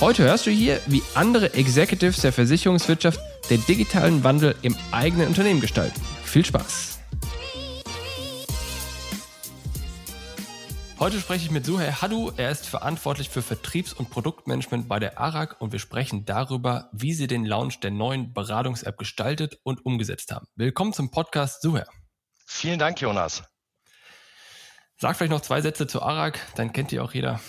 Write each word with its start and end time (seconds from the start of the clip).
Heute 0.00 0.24
hörst 0.24 0.46
du 0.46 0.50
hier, 0.50 0.80
wie 0.86 1.02
andere 1.14 1.54
Executives 1.54 2.20
der 2.20 2.32
Versicherungswirtschaft 2.32 3.20
den 3.48 3.64
digitalen 3.66 4.24
Wandel 4.24 4.56
im 4.62 4.76
eigenen 4.90 5.28
Unternehmen 5.28 5.60
gestalten. 5.60 6.00
Viel 6.24 6.44
Spaß! 6.44 6.98
Heute 10.98 11.20
spreche 11.20 11.44
ich 11.44 11.50
mit 11.52 11.64
Suher 11.64 12.02
Hadu. 12.02 12.32
Er 12.36 12.50
ist 12.50 12.66
verantwortlich 12.66 13.28
für 13.28 13.40
Vertriebs- 13.40 13.92
und 13.92 14.10
Produktmanagement 14.10 14.88
bei 14.88 14.98
der 14.98 15.20
ARAG 15.20 15.60
und 15.60 15.70
wir 15.70 15.78
sprechen 15.78 16.24
darüber, 16.24 16.88
wie 16.92 17.14
sie 17.14 17.28
den 17.28 17.44
Launch 17.44 17.78
der 17.78 17.92
neuen 17.92 18.32
Beratungs-App 18.32 18.98
gestaltet 18.98 19.60
und 19.62 19.86
umgesetzt 19.86 20.32
haben. 20.32 20.48
Willkommen 20.56 20.92
zum 20.92 21.12
Podcast 21.12 21.62
Suher. 21.62 21.86
Vielen 22.46 22.80
Dank, 22.80 23.00
Jonas. 23.00 23.44
Sag 24.96 25.16
vielleicht 25.16 25.32
noch 25.32 25.40
zwei 25.40 25.60
Sätze 25.60 25.86
zu 25.86 26.02
ARAG, 26.02 26.40
dann 26.56 26.72
kennt 26.72 26.90
ihr 26.90 27.04
auch 27.04 27.12
jeder. 27.12 27.40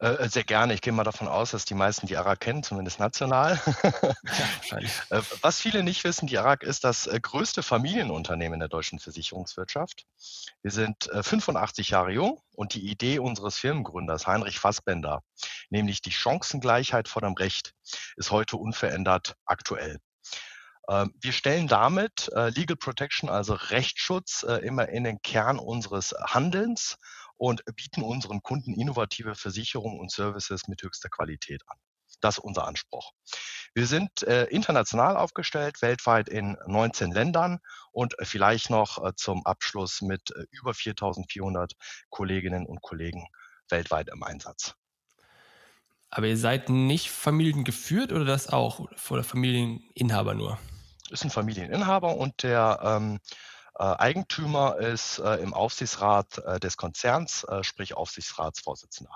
Äh, 0.00 0.10
äh, 0.10 0.28
sehr 0.28 0.44
gerne. 0.44 0.74
Ich 0.74 0.80
gehe 0.80 0.92
mal 0.92 1.04
davon 1.04 1.26
aus, 1.26 1.50
dass 1.50 1.64
die 1.64 1.74
meisten 1.74 2.06
die 2.06 2.16
ARAG 2.16 2.40
kennen, 2.40 2.62
zumindest 2.62 3.00
national. 3.00 3.60
ja. 3.82 4.78
Äh, 5.10 5.22
was 5.40 5.60
viele 5.60 5.82
nicht 5.82 6.04
wissen, 6.04 6.26
die 6.26 6.38
ARAG 6.38 6.62
ist 6.62 6.84
das 6.84 7.06
äh, 7.06 7.18
größte 7.20 7.62
Familienunternehmen 7.62 8.54
in 8.54 8.60
der 8.60 8.68
deutschen 8.68 8.98
Versicherungswirtschaft. 8.98 10.04
Wir 10.62 10.70
sind 10.70 11.08
85 11.12 11.90
Jahre 11.90 12.12
jung 12.12 12.40
und 12.54 12.74
die 12.74 12.90
Idee 12.90 13.18
unseres 13.18 13.56
Firmengründers 13.58 14.26
Heinrich 14.26 14.58
Fassbender, 14.58 15.22
nämlich 15.70 16.02
die 16.02 16.12
Chancengleichheit 16.12 17.08
vor 17.08 17.22
dem 17.22 17.34
Recht, 17.34 17.72
ist 18.16 18.30
heute 18.30 18.56
unverändert 18.56 19.36
aktuell. 19.46 19.98
Ähm, 20.88 21.14
wir 21.20 21.32
stellen 21.32 21.68
damit 21.68 22.30
Legal 22.34 22.76
Protection, 22.76 23.30
also 23.30 23.54
Rechtsschutz, 23.54 24.42
immer 24.42 24.88
in 24.88 25.04
den 25.04 25.22
Kern 25.22 25.58
unseres 25.58 26.14
Handelns 26.26 26.98
und 27.38 27.62
bieten 27.74 28.02
unseren 28.02 28.42
Kunden 28.42 28.74
innovative 28.74 29.34
Versicherungen 29.34 29.98
und 29.98 30.10
Services 30.10 30.68
mit 30.68 30.82
höchster 30.82 31.08
Qualität 31.08 31.62
an. 31.66 31.78
Das 32.20 32.38
ist 32.38 32.44
unser 32.44 32.66
Anspruch. 32.66 33.12
Wir 33.74 33.86
sind 33.86 34.22
äh, 34.24 34.44
international 34.44 35.16
aufgestellt, 35.16 35.80
weltweit 35.82 36.28
in 36.28 36.56
19 36.66 37.12
Ländern 37.12 37.60
und 37.92 38.14
vielleicht 38.22 38.70
noch 38.70 39.04
äh, 39.04 39.14
zum 39.14 39.46
Abschluss 39.46 40.02
mit 40.02 40.30
äh, 40.32 40.44
über 40.50 40.74
4400 40.74 41.74
Kolleginnen 42.10 42.66
und 42.66 42.82
Kollegen 42.82 43.26
weltweit 43.68 44.08
im 44.08 44.22
Einsatz. 44.22 44.74
Aber 46.10 46.26
ihr 46.26 46.38
seid 46.38 46.70
nicht 46.70 47.10
familiengeführt 47.10 48.12
oder 48.12 48.24
das 48.24 48.48
auch? 48.48 48.80
Oder 49.10 49.22
Familieninhaber 49.22 50.34
nur? 50.34 50.58
Ist 51.10 51.24
ein 51.24 51.30
Familieninhaber 51.30 52.16
und 52.16 52.42
der 52.42 52.80
ähm, 52.82 53.16
äh, 53.16 53.28
Eigentümer 53.82 54.76
ist 54.78 55.18
äh, 55.18 55.36
im 55.36 55.54
Aufsichtsrat 55.54 56.38
äh, 56.38 56.60
des 56.60 56.76
Konzerns, 56.76 57.46
sprich 57.62 57.94
Aufsichtsratsvorsitzender. 57.94 59.12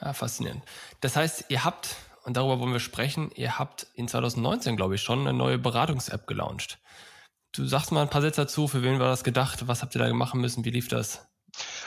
Ja, 0.00 0.12
faszinierend. 0.12 0.62
Das 1.00 1.16
heißt, 1.16 1.46
ihr 1.48 1.64
habt, 1.64 1.96
und 2.24 2.36
darüber 2.36 2.60
wollen 2.60 2.72
wir 2.72 2.80
sprechen, 2.80 3.30
ihr 3.34 3.58
habt 3.58 3.86
in 3.94 4.08
2019, 4.08 4.76
glaube 4.76 4.96
ich, 4.96 5.02
schon 5.02 5.20
eine 5.20 5.32
neue 5.32 5.58
Beratungs-App 5.58 6.26
gelauncht. 6.26 6.78
Du 7.52 7.64
sagst 7.64 7.92
mal 7.92 8.02
ein 8.02 8.10
paar 8.10 8.20
Sätze 8.20 8.42
dazu, 8.42 8.68
für 8.68 8.82
wen 8.82 9.00
war 9.00 9.08
das 9.08 9.24
gedacht, 9.24 9.66
was 9.66 9.82
habt 9.82 9.94
ihr 9.94 9.98
da 10.00 10.12
machen 10.12 10.40
müssen, 10.40 10.64
wie 10.64 10.70
lief 10.70 10.88
das? 10.88 11.26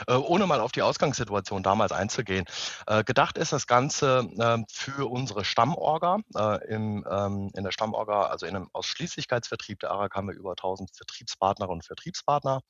Äh, 0.06 0.14
ohne 0.14 0.46
mal 0.46 0.60
auf 0.60 0.72
die 0.72 0.82
Ausgangssituation 0.82 1.62
damals 1.62 1.92
einzugehen. 1.92 2.44
Äh, 2.86 3.04
gedacht 3.04 3.38
ist 3.38 3.52
das 3.52 3.66
Ganze 3.66 4.28
ähm, 4.40 4.66
für 4.70 5.10
unsere 5.10 5.44
Stammorga. 5.44 6.18
Äh, 6.36 6.68
Im, 6.68 7.04
ähm, 7.10 7.50
in 7.54 7.64
der 7.64 7.72
Stammorga, 7.72 8.22
also 8.22 8.46
in 8.46 8.56
einem 8.56 8.68
Ausschließlichkeitsvertrieb 8.72 9.80
der 9.80 9.90
ARAG 9.90 10.14
haben 10.14 10.28
wir 10.28 10.34
über 10.34 10.50
1000 10.50 10.90
Vertriebspartnerinnen 10.96 11.78
und 11.78 11.84
Vertriebspartner. 11.84 12.60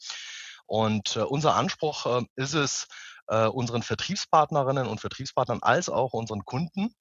Und 0.67 1.17
unser 1.17 1.57
Anspruch 1.57 2.23
ist 2.37 2.55
es, 2.55 2.87
unseren 3.27 3.83
Vertriebspartnerinnen 3.83 4.87
und 4.87 5.01
Vertriebspartnern 5.01 5.59
als 5.63 5.89
auch 5.89 6.13
unseren 6.13 6.45
Kunden 6.45 6.95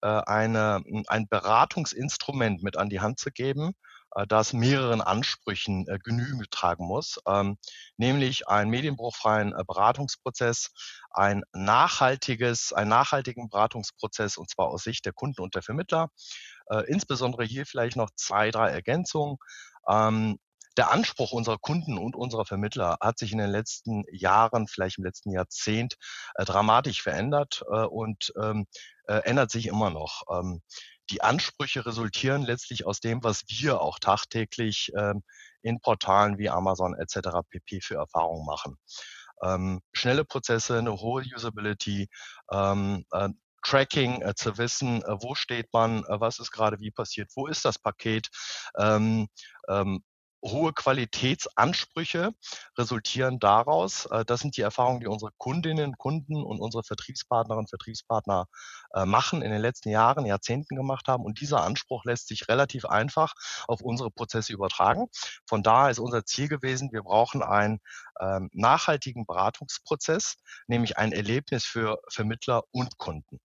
eine, 0.00 0.84
ein 1.08 1.26
Beratungsinstrument 1.26 2.62
mit 2.62 2.76
an 2.76 2.88
die 2.88 3.00
Hand 3.00 3.18
zu 3.18 3.32
geben, 3.32 3.72
äh, 4.16 4.26
das 4.26 4.52
mehreren 4.52 5.00
Ansprüchen 5.00 5.86
äh, 5.88 5.98
Genüge 6.02 6.48
tragen 6.50 6.86
muss, 6.86 7.20
ähm, 7.26 7.58
nämlich 7.96 8.48
einen 8.48 8.70
medienbruchfreien 8.70 9.52
äh, 9.52 9.62
Beratungsprozess, 9.66 10.70
ein 11.10 11.42
nachhaltiges, 11.52 12.72
einen 12.72 12.90
nachhaltigen 12.90 13.48
Beratungsprozess 13.48 14.36
und 14.36 14.50
zwar 14.50 14.68
aus 14.68 14.82
Sicht 14.82 15.04
der 15.04 15.12
Kunden 15.12 15.42
und 15.42 15.54
der 15.54 15.62
Vermittler. 15.62 16.10
insbesondere 16.88 17.44
hier 17.44 17.64
vielleicht 17.64 17.96
noch 17.96 18.10
zwei, 18.16 18.50
drei 18.50 18.70
Ergänzungen. 18.70 19.38
Ähm, 19.88 20.38
der 20.76 20.90
Anspruch 20.92 21.32
unserer 21.32 21.58
Kunden 21.58 21.96
und 21.96 22.16
unserer 22.16 22.44
Vermittler 22.44 22.98
hat 23.00 23.18
sich 23.18 23.32
in 23.32 23.38
den 23.38 23.50
letzten 23.50 24.04
Jahren, 24.12 24.68
vielleicht 24.68 24.98
im 24.98 25.04
letzten 25.04 25.32
Jahrzehnt, 25.32 25.96
äh, 26.34 26.44
dramatisch 26.44 27.02
verändert 27.02 27.62
äh, 27.70 27.84
und 27.84 28.32
ähm, 28.40 28.66
äh, 29.06 29.20
ändert 29.24 29.50
sich 29.50 29.66
immer 29.66 29.90
noch. 29.90 30.22
Ähm, 30.30 30.60
die 31.10 31.22
Ansprüche 31.22 31.86
resultieren 31.86 32.42
letztlich 32.42 32.86
aus 32.86 33.00
dem, 33.00 33.22
was 33.22 33.44
wir 33.48 33.80
auch 33.80 33.98
tagtäglich 33.98 34.92
ähm, 34.96 35.22
in 35.62 35.80
Portalen 35.80 36.38
wie 36.38 36.50
Amazon 36.50 36.94
etc. 36.94 37.28
pp. 37.48 37.80
für 37.80 37.96
Erfahrungen 37.96 38.44
machen. 38.44 38.76
Ähm, 39.42 39.80
schnelle 39.92 40.24
Prozesse, 40.24 40.78
eine 40.78 40.92
hohe 40.92 41.22
Usability, 41.34 42.08
ähm, 42.50 43.04
äh, 43.12 43.28
Tracking 43.62 44.22
äh, 44.22 44.34
zu 44.34 44.58
wissen, 44.58 45.02
äh, 45.02 45.16
wo 45.20 45.34
steht 45.34 45.72
man, 45.72 46.04
äh, 46.04 46.20
was 46.20 46.38
ist 46.38 46.52
gerade 46.52 46.78
wie 46.80 46.92
passiert, 46.92 47.30
wo 47.34 47.46
ist 47.46 47.64
das 47.64 47.78
Paket, 47.78 48.28
ähm, 48.78 49.26
ähm, 49.68 50.02
hohe 50.42 50.72
Qualitätsansprüche 50.72 52.32
resultieren 52.78 53.38
daraus. 53.38 54.06
Äh, 54.06 54.24
das 54.24 54.40
sind 54.40 54.56
die 54.56 54.62
Erfahrungen, 54.62 55.00
die 55.00 55.06
unsere 55.06 55.32
Kundinnen, 55.38 55.96
Kunden 55.98 56.42
und 56.42 56.60
unsere 56.60 56.84
Vertriebspartnerinnen 56.84 57.64
und 57.64 57.68
Vertriebspartner 57.70 58.46
äh, 58.94 59.04
machen, 59.04 59.42
in 59.42 59.50
den 59.50 59.60
letzten 59.60 59.90
Jahren, 59.90 60.26
Jahrzehnten 60.26 60.76
gemacht 60.76 61.08
haben. 61.08 61.24
Und 61.24 61.40
dieser 61.40 61.62
Anspruch 61.62 62.04
lässt 62.04 62.28
sich 62.28 62.48
relativ 62.48 62.84
einfach 62.84 63.34
auf 63.66 63.80
unsere 63.82 64.10
Prozesse 64.10 64.52
übertragen. 64.52 65.06
Von 65.46 65.62
daher 65.62 65.90
ist 65.90 65.98
unser 65.98 66.24
Ziel 66.24 66.48
gewesen, 66.48 66.92
wir 66.92 67.02
brauchen 67.02 67.42
einen 67.42 67.80
ähm, 68.20 68.50
nachhaltigen 68.52 69.26
Beratungsprozess, 69.26 70.36
nämlich 70.66 70.98
ein 70.98 71.12
Erlebnis 71.12 71.64
für 71.64 71.98
Vermittler 72.08 72.62
und 72.70 72.98
Kunden. 72.98 73.40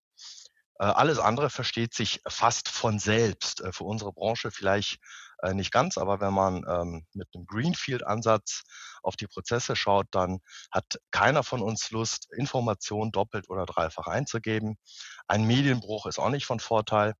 Äh, 0.80 0.86
alles 0.86 1.20
andere 1.20 1.50
versteht 1.50 1.94
sich 1.94 2.22
fast 2.28 2.68
von 2.70 3.00
selbst. 3.00 3.64
Für 3.72 3.84
unsere 3.84 4.12
Branche 4.12 4.52
vielleicht 4.52 5.00
äh, 5.42 5.54
nicht 5.54 5.72
ganz, 5.72 5.98
aber 5.98 6.20
wenn 6.20 6.34
man 6.34 6.66
ähm, 6.68 7.06
mit 7.14 7.28
einem 7.34 7.46
Greenfield-Ansatz 7.46 8.64
auf 9.04 9.16
die 9.16 9.28
Prozesse 9.28 9.76
schaut, 9.76 10.08
dann 10.12 10.40
hat 10.72 11.00
keiner 11.12 11.44
von 11.44 11.62
uns 11.62 11.92
Lust, 11.92 12.28
Informationen 12.36 13.12
doppelt 13.12 13.50
oder 13.50 13.66
dreifach 13.66 14.08
einzugeben. 14.08 14.78
Ein 15.28 15.46
Medienbruch 15.46 16.06
ist 16.06 16.20
auch 16.20 16.30
nicht 16.30 16.46
von 16.46 16.60
Vorteil. 16.60 17.14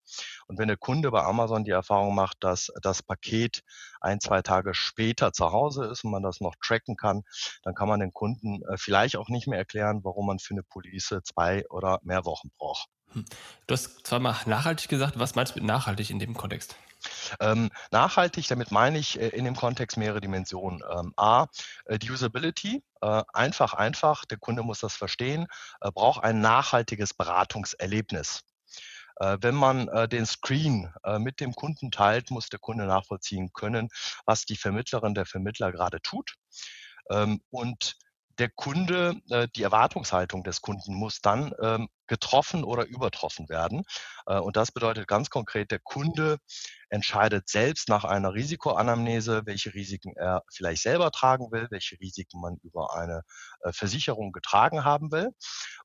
Und 0.48 0.60
wenn 0.60 0.68
der 0.68 0.78
Kunde 0.78 1.12
bei 1.12 1.24
Amazon 1.24 1.64
die 1.64 1.72
Erfahrung 1.72 2.16
macht, 2.16 2.38
dass 2.42 2.72
das 2.82 3.02
Paket 3.02 3.64
ein, 4.00 4.20
zwei 4.20 4.42
Tage 4.42 4.74
später 4.74 5.34
zu 5.34 5.52
Hause 5.52 5.86
ist 5.86 6.04
und 6.04 6.12
man 6.12 6.24
das 6.24 6.42
noch 6.42 6.56
tracken 6.62 6.96
kann, 6.96 7.24
dann 7.64 7.76
kann 7.76 7.88
man 7.88 8.00
den 8.00 8.14
Kunden 8.14 8.62
äh, 8.64 8.78
vielleicht 8.78 9.16
auch 9.18 9.30
nicht 9.30 9.48
mehr 9.48 9.60
erklären, 9.60 10.02
warum 10.04 10.28
man 10.28 10.40
für 10.40 10.54
eine 10.54 10.64
Police 10.64 11.16
zwei 11.24 11.66
oder 11.70 12.00
mehr 12.04 12.26
Wochen 12.26 12.50
braucht. 12.58 12.88
Hm. 13.14 13.26
Du 13.68 13.74
hast 13.74 14.06
zweimal 14.06 14.36
nachhaltig 14.46 14.90
gesagt. 14.90 15.20
Was 15.20 15.36
meinst 15.36 15.56
du 15.56 15.60
mit 15.60 15.68
nachhaltig 15.68 16.10
in 16.10 16.20
dem 16.20 16.36
Kontext? 16.36 16.76
Ähm, 17.40 17.70
nachhaltig, 17.92 18.48
damit 18.48 18.72
meine 18.72 19.00
ich 19.00 19.20
äh, 19.20 19.30
in 19.30 19.46
dem 19.46 19.56
Kontext 19.56 19.98
mehrere 19.98 20.22
Dimensionen. 20.22 20.82
Ähm, 20.90 21.14
A, 21.18 21.48
äh, 21.86 22.00
die 22.00 22.12
Usability, 22.12 22.84
äh, 23.02 23.24
einfach, 23.34 23.74
einfach, 23.74 24.26
der 24.26 24.38
Kunde 24.38 24.64
muss 24.64 24.80
das 24.80 24.96
verstehen, 24.96 25.48
äh, 25.82 25.92
braucht 25.92 26.24
ein 26.24 26.42
nachhaltiges 26.42 27.14
Beratungserlebnis. 27.14 28.44
Äh, 29.18 29.38
wenn 29.42 29.56
man 29.56 29.88
äh, 29.90 30.08
den 30.08 30.26
Screen 30.26 30.94
mit 31.20 31.40
dem 31.40 31.54
Kunden 31.54 31.92
teilt, 31.92 32.32
muss 32.32 32.50
der 32.50 32.60
Kunde 32.60 32.86
nachvollziehen 32.86 33.52
können, 33.54 33.90
was 34.26 34.46
die 34.46 34.58
Vermittlerin, 34.58 35.14
der 35.14 35.26
Vermittler 35.26 35.72
gerade 35.72 36.02
tut. 36.02 36.36
Ähm, 37.10 37.42
und 37.50 37.96
der 38.38 38.50
Kunde, 38.50 39.16
die 39.56 39.62
Erwartungshaltung 39.62 40.44
des 40.44 40.62
Kunden 40.62 40.96
muss 40.96 41.22
dann 41.22 41.54
ähm, 41.62 41.90
getroffen 42.12 42.66
oder 42.66 42.86
übertroffen 42.88 43.48
werden. 43.48 43.84
Äh, 44.26 44.38
und 44.38 44.58
das 44.58 44.74
bedeutet 44.74 45.08
ganz 45.08 45.30
konkret, 45.30 45.72
der 45.72 45.80
Kunde 45.80 46.40
entscheidet 46.90 47.48
selbst 47.48 47.88
nach 47.88 48.04
einer 48.04 48.34
Risikoanamnese, 48.34 49.44
welche 49.46 49.74
Risiken 49.74 50.14
er 50.18 50.44
vielleicht 50.52 50.82
selber 50.82 51.10
tragen 51.12 51.50
will, 51.54 51.68
welche 51.70 51.98
Risiken 52.02 52.42
man 52.42 52.58
über 52.64 52.94
eine 52.94 53.22
äh, 53.62 53.72
Versicherung 53.72 54.34
getragen 54.34 54.84
haben 54.84 55.10
will. 55.14 55.30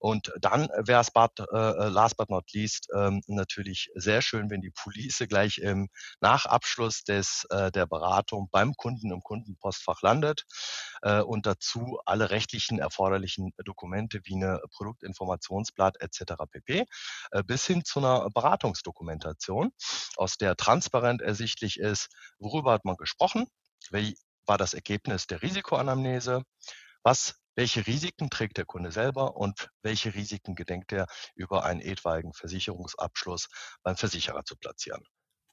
Und 0.01 0.33
dann 0.41 0.69
wäre 0.79 1.01
es 1.01 1.11
äh, 1.15 1.89
last 1.89 2.17
but 2.17 2.29
not 2.29 2.53
least 2.53 2.89
ähm, 2.93 3.23
natürlich 3.29 3.89
sehr 3.95 4.21
schön, 4.21 4.51
wenn 4.51 4.63
die 4.63 4.73
Police 4.73 5.25
gleich 5.29 5.59
im 5.59 5.89
Nachabschluss 6.21 7.05
des, 7.05 7.47
der 7.51 7.87
Beratung 7.87 8.49
beim 8.51 8.75
Kunden 8.75 9.13
im 9.13 9.23
Kundenpostfach 9.23 10.03
landet 10.03 10.45
und 11.03 11.47
dazu 11.47 11.99
alle 12.05 12.31
rechtlichen 12.31 12.79
erforderlichen 12.79 13.53
Dokumente 13.65 14.21
wie 14.25 14.35
eine 14.35 14.61
Produktinformationsblatt 14.73 16.01
etc 16.01 16.16
etc. 16.21 16.35
pp. 16.51 16.87
Äh, 17.31 17.43
bis 17.45 17.67
hin 17.67 17.85
zu 17.85 18.01
einer 18.01 18.29
Beratungsdokumentation, 18.31 19.71
aus 20.17 20.37
der 20.37 20.57
transparent 20.57 21.23
ersichtlich 21.23 21.79
ist, 21.79 22.09
worüber 22.39 22.73
hat 22.73 22.85
man 22.85 22.97
gesprochen, 22.97 23.47
wie 23.91 24.17
war 24.47 24.59
das 24.59 24.75
Ergebnis 24.75 25.27
der 25.27 25.43
Risikoanamnese, 25.43 26.43
was 27.03 27.35
welche 27.57 27.87
Risiken 27.87 28.31
trägt 28.31 28.59
der 28.59 28.67
Kunde 28.67 28.93
selber 28.93 29.37
und 29.37 29.71
welche 29.83 30.15
Risiken 30.15 30.55
gedenkt 30.55 30.93
er 30.93 31.07
über 31.35 31.65
einen 31.65 31.81
etwaigen 31.81 32.35
Versicherungsabschluss 32.35 33.49
beim 33.83 33.97
Versicherer 33.97 34.45
zu 34.45 34.57
platzieren. 34.57 35.03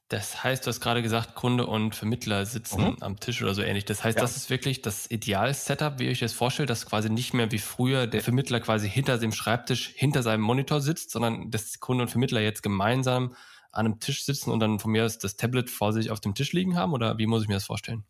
Das 0.08 0.44
heißt, 0.44 0.66
du 0.66 0.68
hast 0.68 0.80
gerade 0.80 1.02
gesagt, 1.02 1.34
Kunde 1.34 1.66
und 1.66 1.94
Vermittler 1.94 2.44
sitzen 2.44 2.82
mhm. 2.82 2.96
am 3.00 3.18
Tisch 3.18 3.42
oder 3.42 3.54
so 3.54 3.62
ähnlich. 3.62 3.86
Das 3.86 4.04
heißt, 4.04 4.18
ja. 4.18 4.22
das 4.22 4.36
ist 4.36 4.50
wirklich 4.50 4.82
das 4.82 5.10
Ideal-Setup, 5.10 5.98
wie 5.98 6.10
euch 6.10 6.20
das 6.20 6.34
vorstellt, 6.34 6.68
dass 6.68 6.84
quasi 6.84 7.08
nicht 7.08 7.32
mehr 7.32 7.50
wie 7.52 7.58
früher 7.58 8.06
der 8.06 8.20
Vermittler 8.20 8.60
quasi 8.60 8.88
hinter 8.88 9.16
dem 9.16 9.32
Schreibtisch, 9.32 9.92
hinter 9.94 10.22
seinem 10.22 10.42
Monitor 10.42 10.82
sitzt, 10.82 11.10
sondern 11.10 11.50
dass 11.50 11.80
Kunde 11.80 12.02
und 12.02 12.10
Vermittler 12.10 12.40
jetzt 12.40 12.62
gemeinsam 12.62 13.34
an 13.74 13.86
einem 13.86 14.00
Tisch 14.00 14.24
sitzen 14.24 14.50
und 14.50 14.60
dann 14.60 14.78
von 14.78 14.92
mir 14.92 15.04
aus 15.04 15.18
das 15.18 15.36
Tablet 15.36 15.70
vor 15.70 15.92
sich 15.92 16.10
auf 16.10 16.20
dem 16.20 16.34
Tisch 16.34 16.52
liegen 16.52 16.76
haben? 16.76 16.92
Oder 16.92 17.18
wie 17.18 17.26
muss 17.26 17.42
ich 17.42 17.48
mir 17.48 17.54
das 17.54 17.64
vorstellen? 17.64 18.04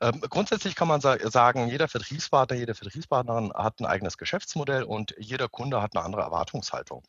Ähm, 0.00 0.20
grundsätzlich 0.28 0.74
kann 0.74 0.88
man 0.88 1.00
sa 1.00 1.18
sagen, 1.30 1.68
jeder 1.68 1.88
Vertriebspartner, 1.88 2.56
jede 2.56 2.74
Vertriebspartnerin 2.74 3.52
hat 3.54 3.80
ein 3.80 3.86
eigenes 3.86 4.16
Geschäftsmodell 4.16 4.84
und 4.84 5.14
jeder 5.18 5.48
Kunde 5.48 5.82
hat 5.82 5.96
eine 5.96 6.04
andere 6.04 6.22
Erwartungshaltung. 6.22 7.02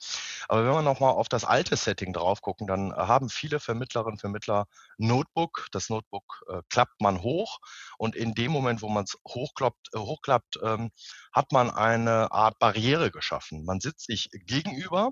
Aber 0.47 0.65
wenn 0.65 0.73
wir 0.73 0.81
nochmal 0.81 1.11
auf 1.11 1.29
das 1.29 1.45
alte 1.45 1.75
Setting 1.75 2.13
drauf 2.13 2.41
gucken, 2.41 2.67
dann 2.67 2.91
haben 2.93 3.29
viele 3.29 3.59
Vermittlerinnen 3.59 4.13
und 4.13 4.19
Vermittler 4.19 4.65
Notebook. 4.97 5.67
Das 5.71 5.89
Notebook 5.89 6.43
äh, 6.49 6.61
klappt 6.69 7.01
man 7.01 7.21
hoch 7.21 7.59
und 7.97 8.15
in 8.15 8.33
dem 8.33 8.51
Moment, 8.51 8.81
wo 8.81 8.89
man 8.89 9.03
es 9.03 9.17
hochklappt, 9.27 9.89
äh, 9.93 9.99
hochklappt 9.99 10.59
ähm, 10.63 10.91
hat 11.31 11.51
man 11.51 11.69
eine 11.69 12.31
Art 12.31 12.59
Barriere 12.59 13.11
geschaffen. 13.11 13.63
Man 13.63 13.79
sitzt 13.79 14.07
sich 14.07 14.29
gegenüber 14.31 15.11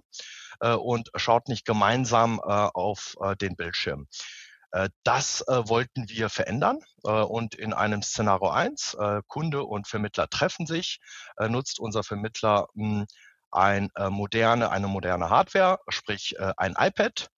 äh, 0.60 0.74
und 0.74 1.10
schaut 1.16 1.48
nicht 1.48 1.66
gemeinsam 1.66 2.40
äh, 2.44 2.48
auf 2.48 3.16
äh, 3.22 3.36
den 3.36 3.56
Bildschirm. 3.56 4.08
Das 5.04 5.44
wollten 5.48 6.10
wir 6.10 6.30
verändern 6.30 6.78
und 7.02 7.56
in 7.56 7.74
einem 7.74 8.04
Szenario 8.04 8.52
1, 8.52 8.98
Kunde 9.26 9.64
und 9.64 9.88
Vermittler 9.88 10.30
treffen 10.30 10.68
sich, 10.68 11.00
nutzt 11.40 11.80
unser 11.80 12.04
Vermittler 12.04 12.68
hm, 12.76 13.08
ein, 13.50 13.90
moderne, 14.10 14.70
eine 14.70 14.88
moderne 14.88 15.32
Hardware, 15.32 15.80
sprich 15.88 16.36
ein 16.58 16.76
iPad. 16.78 17.32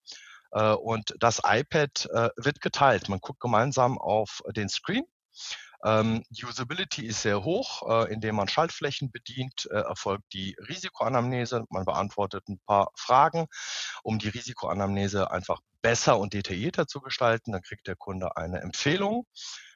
Und 0.81 1.15
das 1.19 1.39
iPad 1.45 2.06
wird 2.35 2.59
geteilt. 2.59 3.07
Man 3.07 3.19
guckt 3.21 3.39
gemeinsam 3.39 3.97
auf 3.97 4.41
den 4.53 4.67
Screen 4.67 5.06
ähm, 5.83 6.23
Usability 6.31 7.05
ist 7.05 7.21
sehr 7.21 7.43
hoch, 7.43 7.81
äh, 7.89 8.13
indem 8.13 8.35
man 8.35 8.47
Schaltflächen 8.47 9.11
bedient, 9.11 9.67
äh, 9.71 9.75
erfolgt 9.75 10.33
die 10.33 10.55
Risikoanamnese. 10.67 11.65
Man 11.69 11.85
beantwortet 11.85 12.47
ein 12.47 12.59
paar 12.65 12.91
Fragen, 12.95 13.47
um 14.03 14.19
die 14.19 14.29
Risikoanamnese 14.29 15.31
einfach 15.31 15.59
besser 15.81 16.19
und 16.19 16.33
detaillierter 16.33 16.87
zu 16.87 17.01
gestalten. 17.01 17.51
Dann 17.51 17.63
kriegt 17.63 17.87
der 17.87 17.95
Kunde 17.95 18.37
eine 18.37 18.61
Empfehlung. 18.61 19.25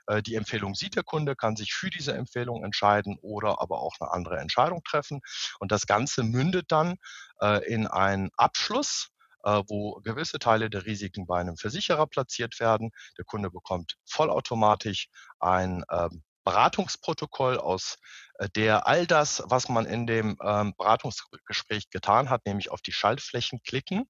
Äh, 0.08 0.22
die 0.22 0.36
Empfehlung 0.36 0.76
sieht 0.76 0.96
der 0.96 1.04
Kunde, 1.04 1.36
kann 1.36 1.56
sich 1.56 1.74
für 1.74 1.90
diese 1.90 2.14
Empfehlung 2.14 2.64
entscheiden 2.64 3.18
oder 3.22 3.62
aber 3.62 3.80
auch 3.80 3.96
eine 4.00 4.12
andere 4.12 4.38
Entscheidung 4.38 4.84
treffen. 4.84 5.22
Und 5.60 5.72
das 5.72 5.88
Ganze 5.88 6.24
mündet 6.24 6.66
dann 6.70 6.98
äh, 7.42 7.66
in 7.66 7.88
einen 7.88 8.30
Abschluss, 8.38 9.10
wo 9.68 10.02
gewisse 10.04 10.40
Teile 10.40 10.70
der 10.70 10.86
Risiken 10.86 11.28
bei 11.28 11.40
einem 11.40 11.58
Versicherer 11.58 12.08
platziert 12.08 12.60
werden. 12.60 12.92
Der 13.18 13.26
Kunde 13.26 13.52
bekommt 13.52 13.96
vollautomatisch 14.06 15.08
ein 15.40 15.84
ähm, 15.92 16.24
Beratungsprotokoll, 16.46 17.58
aus 17.58 17.98
äh, 18.36 18.48
der 18.50 18.88
all 18.88 19.06
das, 19.06 19.44
was 19.48 19.68
man 19.68 19.86
in 19.86 20.08
dem 20.08 20.38
ähm, 20.42 20.74
Beratungsgespräch 20.78 21.90
getan 21.90 22.30
hat, 22.30 22.46
nämlich 22.46 22.72
auf 22.72 22.82
die 22.82 22.94
Schaltflächen 22.94 23.62
klicken, 23.64 24.06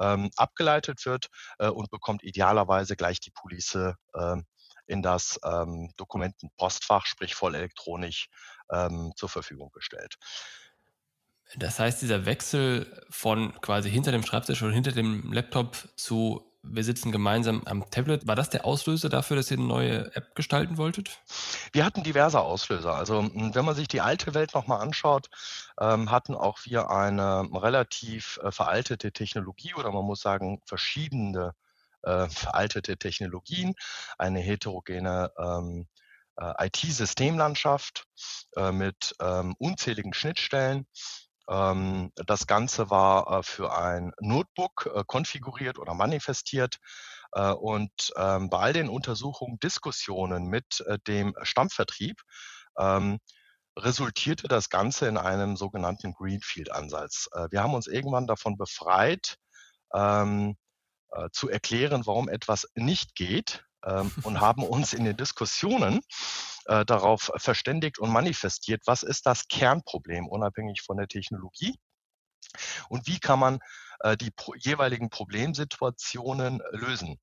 ähm, 0.00 0.30
abgeleitet 0.36 1.06
wird 1.06 1.28
äh, 1.58 1.68
und 1.68 1.90
bekommt 1.90 2.22
idealerweise 2.24 2.96
gleich 2.96 3.20
die 3.20 3.30
Police 3.30 3.76
äh, 3.76 4.36
in 4.88 5.02
das 5.02 5.40
Dokumentenpostfach, 5.96 7.06
sprich 7.06 7.34
voll 7.34 7.56
elektronisch, 7.56 8.28
zur 9.16 9.28
Verfügung 9.28 9.72
gestellt. 9.72 10.14
Das 11.54 11.78
heißt, 11.78 12.02
dieser 12.02 12.26
Wechsel 12.26 13.04
von 13.08 13.52
quasi 13.60 13.90
hinter 13.90 14.12
dem 14.12 14.24
Schreibtisch 14.24 14.62
oder 14.62 14.72
hinter 14.72 14.92
dem 14.92 15.32
Laptop 15.32 15.76
zu 15.96 16.42
wir 16.68 16.84
sitzen 16.84 17.12
gemeinsam 17.12 17.62
am 17.64 17.88
Tablet. 17.90 18.26
War 18.26 18.34
das 18.34 18.50
der 18.50 18.64
Auslöser 18.64 19.08
dafür, 19.08 19.36
dass 19.36 19.50
ihr 19.50 19.58
eine 19.58 19.66
neue 19.66 20.14
App 20.14 20.34
gestalten 20.34 20.76
wolltet? 20.76 21.20
Wir 21.72 21.84
hatten 21.84 22.02
diverse 22.02 22.40
Auslöser. 22.40 22.94
Also 22.94 23.30
wenn 23.32 23.64
man 23.64 23.74
sich 23.74 23.88
die 23.88 24.00
alte 24.00 24.34
Welt 24.34 24.54
nochmal 24.54 24.80
anschaut, 24.80 25.28
ähm, 25.80 26.10
hatten 26.10 26.34
auch 26.34 26.58
wir 26.64 26.90
eine 26.90 27.48
relativ 27.52 28.38
äh, 28.42 28.50
veraltete 28.50 29.12
Technologie 29.12 29.74
oder 29.74 29.92
man 29.92 30.04
muss 30.04 30.20
sagen 30.20 30.60
verschiedene 30.66 31.52
äh, 32.02 32.28
veraltete 32.28 32.96
Technologien, 32.96 33.74
eine 34.18 34.40
heterogene 34.40 35.30
ähm, 35.38 35.86
äh, 36.36 36.66
IT-Systemlandschaft 36.66 38.06
mit 38.72 39.14
ähm, 39.20 39.54
unzähligen 39.58 40.14
Schnittstellen 40.14 40.86
das 41.46 42.46
Ganze 42.46 42.90
war 42.90 43.38
äh, 43.38 43.42
für 43.42 43.76
ein 43.76 44.12
Notebook 44.20 44.90
äh, 44.92 45.04
konfiguriert 45.06 45.78
oder 45.78 45.94
manifestiert. 45.94 46.78
Äh, 47.32 47.52
und 47.52 48.12
ähm, 48.16 48.50
bei 48.50 48.58
all 48.58 48.72
den 48.72 48.88
Untersuchungen, 48.88 49.58
Diskussionen 49.60 50.46
mit 50.48 50.84
dem 51.06 51.34
Stammvertrieb 51.42 52.20
ähm, 52.78 53.18
resultierte 53.78 54.48
das 54.48 54.70
Ganze 54.70 55.06
in 55.06 55.18
einem 55.18 55.56
sogenannten 55.56 56.14
Greenfield-Ansatz. 56.14 57.28
Wir 57.50 57.62
haben 57.62 57.74
uns 57.74 57.86
irgendwann 57.86 58.26
davon 58.26 58.56
befreit, 58.56 59.36
zu 59.92 61.48
erklären, 61.50 62.06
warum 62.06 62.30
etwas 62.30 62.66
nicht 62.74 63.14
geht 63.14 63.66
und 64.22 64.40
haben 64.40 64.64
uns 64.64 64.92
in 64.92 65.04
den 65.04 65.16
Diskussionen 65.16 66.00
äh, 66.66 66.84
darauf 66.84 67.30
verständigt 67.36 67.98
und 67.98 68.10
manifestiert, 68.10 68.82
was 68.86 69.04
ist 69.04 69.26
das 69.26 69.46
Kernproblem, 69.46 70.26
unabhängig 70.26 70.82
von 70.82 70.96
der 70.96 71.06
Technologie 71.06 71.78
und 72.88 73.06
wie 73.06 73.20
kann 73.20 73.38
man 73.38 73.60
äh, 74.00 74.16
die 74.16 74.30
pro 74.30 74.54
jeweiligen 74.54 75.10
Problemsituationen 75.10 76.60
lösen. 76.72 77.20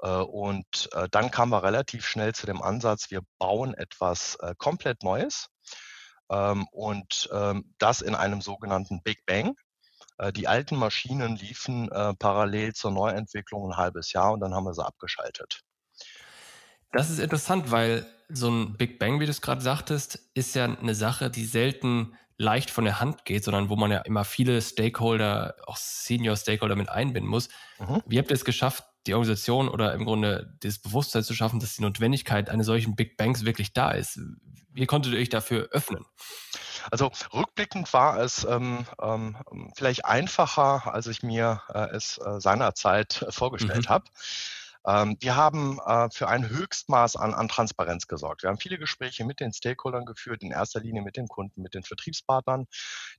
Äh, 0.00 0.08
und 0.08 0.90
äh, 0.92 1.08
dann 1.10 1.30
kamen 1.30 1.52
wir 1.52 1.62
relativ 1.62 2.06
schnell 2.06 2.34
zu 2.34 2.46
dem 2.46 2.60
Ansatz, 2.60 3.10
wir 3.10 3.22
bauen 3.38 3.74
etwas 3.74 4.36
äh, 4.40 4.54
komplett 4.58 5.02
Neues 5.02 5.48
ähm, 6.30 6.66
und 6.72 7.30
ähm, 7.32 7.74
das 7.78 8.02
in 8.02 8.14
einem 8.14 8.42
sogenannten 8.42 9.02
Big 9.02 9.24
Bang. 9.26 9.54
Die 10.36 10.46
alten 10.46 10.76
Maschinen 10.76 11.36
liefen 11.36 11.88
parallel 12.18 12.74
zur 12.74 12.92
Neuentwicklung 12.92 13.70
ein 13.70 13.76
halbes 13.76 14.12
Jahr 14.12 14.32
und 14.32 14.40
dann 14.40 14.54
haben 14.54 14.64
wir 14.64 14.74
sie 14.74 14.84
abgeschaltet. 14.84 15.62
Das 16.92 17.10
ist 17.10 17.18
interessant, 17.18 17.70
weil 17.70 18.06
so 18.28 18.50
ein 18.50 18.76
Big 18.76 18.98
Bang, 18.98 19.20
wie 19.20 19.24
du 19.24 19.30
es 19.30 19.40
gerade 19.40 19.60
sagtest, 19.60 20.18
ist 20.34 20.54
ja 20.54 20.64
eine 20.64 20.94
Sache, 20.94 21.30
die 21.30 21.44
selten 21.44 22.16
leicht 22.38 22.70
von 22.70 22.84
der 22.84 23.00
Hand 23.00 23.24
geht, 23.24 23.44
sondern 23.44 23.68
wo 23.68 23.76
man 23.76 23.90
ja 23.90 23.98
immer 23.98 24.24
viele 24.24 24.60
Stakeholder, 24.60 25.54
auch 25.66 25.76
Senior 25.76 26.36
Stakeholder 26.36 26.76
mit 26.76 26.88
einbinden 26.88 27.30
muss. 27.30 27.48
Mhm. 27.78 28.02
Wie 28.06 28.18
habt 28.18 28.30
ihr 28.30 28.34
es 28.34 28.44
geschafft, 28.44 28.84
die 29.06 29.14
Organisation 29.14 29.68
oder 29.68 29.94
im 29.94 30.04
Grunde 30.04 30.56
das 30.60 30.78
Bewusstsein 30.78 31.24
zu 31.24 31.34
schaffen, 31.34 31.60
dass 31.60 31.76
die 31.76 31.82
Notwendigkeit 31.82 32.50
eines 32.50 32.66
solchen 32.66 32.94
Big 32.94 33.16
Bangs 33.16 33.44
wirklich 33.44 33.72
da 33.72 33.92
ist? 33.92 34.18
Wie 34.72 34.86
konntet 34.86 35.12
ihr 35.12 35.20
euch 35.20 35.28
dafür 35.28 35.68
öffnen? 35.72 36.04
Also 36.90 37.10
rückblickend 37.32 37.92
war 37.92 38.18
es 38.18 38.44
ähm, 38.44 38.86
ähm, 39.00 39.36
vielleicht 39.76 40.04
einfacher, 40.04 40.92
als 40.92 41.06
ich 41.06 41.22
mir 41.22 41.62
äh, 41.72 41.94
es 41.94 42.18
äh, 42.18 42.40
seinerzeit 42.40 43.26
vorgestellt 43.30 43.86
mhm. 43.86 43.90
habe. 43.90 44.04
Ähm, 44.86 45.16
wir 45.20 45.36
haben 45.36 45.78
äh, 45.86 46.08
für 46.10 46.28
ein 46.28 46.48
Höchstmaß 46.48 47.16
an, 47.16 47.34
an 47.34 47.48
Transparenz 47.48 48.06
gesorgt. 48.08 48.42
Wir 48.42 48.50
haben 48.50 48.58
viele 48.58 48.78
Gespräche 48.78 49.24
mit 49.24 49.40
den 49.40 49.52
Stakeholdern 49.52 50.04
geführt, 50.04 50.42
in 50.42 50.50
erster 50.50 50.80
Linie 50.80 51.02
mit 51.02 51.16
den 51.16 51.28
Kunden, 51.28 51.62
mit 51.62 51.74
den 51.74 51.84
Vertriebspartnern. 51.84 52.66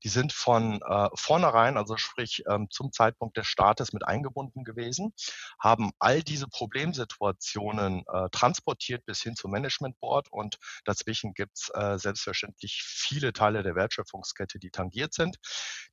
Die 0.04 0.10
sind 0.10 0.34
von 0.34 0.82
äh, 0.82 1.10
vornherein, 1.16 1.78
also 1.78 1.96
sprich 1.96 2.44
ähm, 2.50 2.68
zum 2.70 2.92
Zeitpunkt 2.92 3.38
des 3.38 3.48
Startes 3.48 3.94
mit 3.94 4.06
eingebunden 4.06 4.64
gewesen, 4.64 5.14
haben 5.60 5.92
all 6.00 6.22
diese 6.22 6.48
Problemsituationen 6.48 8.04
äh, 8.12 8.30
transportiert 8.32 9.06
bis 9.06 9.22
hin 9.22 9.36
zum 9.36 9.52
Management 9.52 10.00
Board 10.00 10.28
und 10.32 10.58
dazwischen 10.84 11.34
gibt's 11.34 11.70
äh, 11.74 11.98
selbstverständlich 11.98 12.84
viele 12.84 13.32
Teile 13.32 13.64
der 13.64 13.76
Wertschöpfungskette, 13.76 14.60
die 14.60 14.72
tangiert 14.72 15.14
sind. 15.14 15.38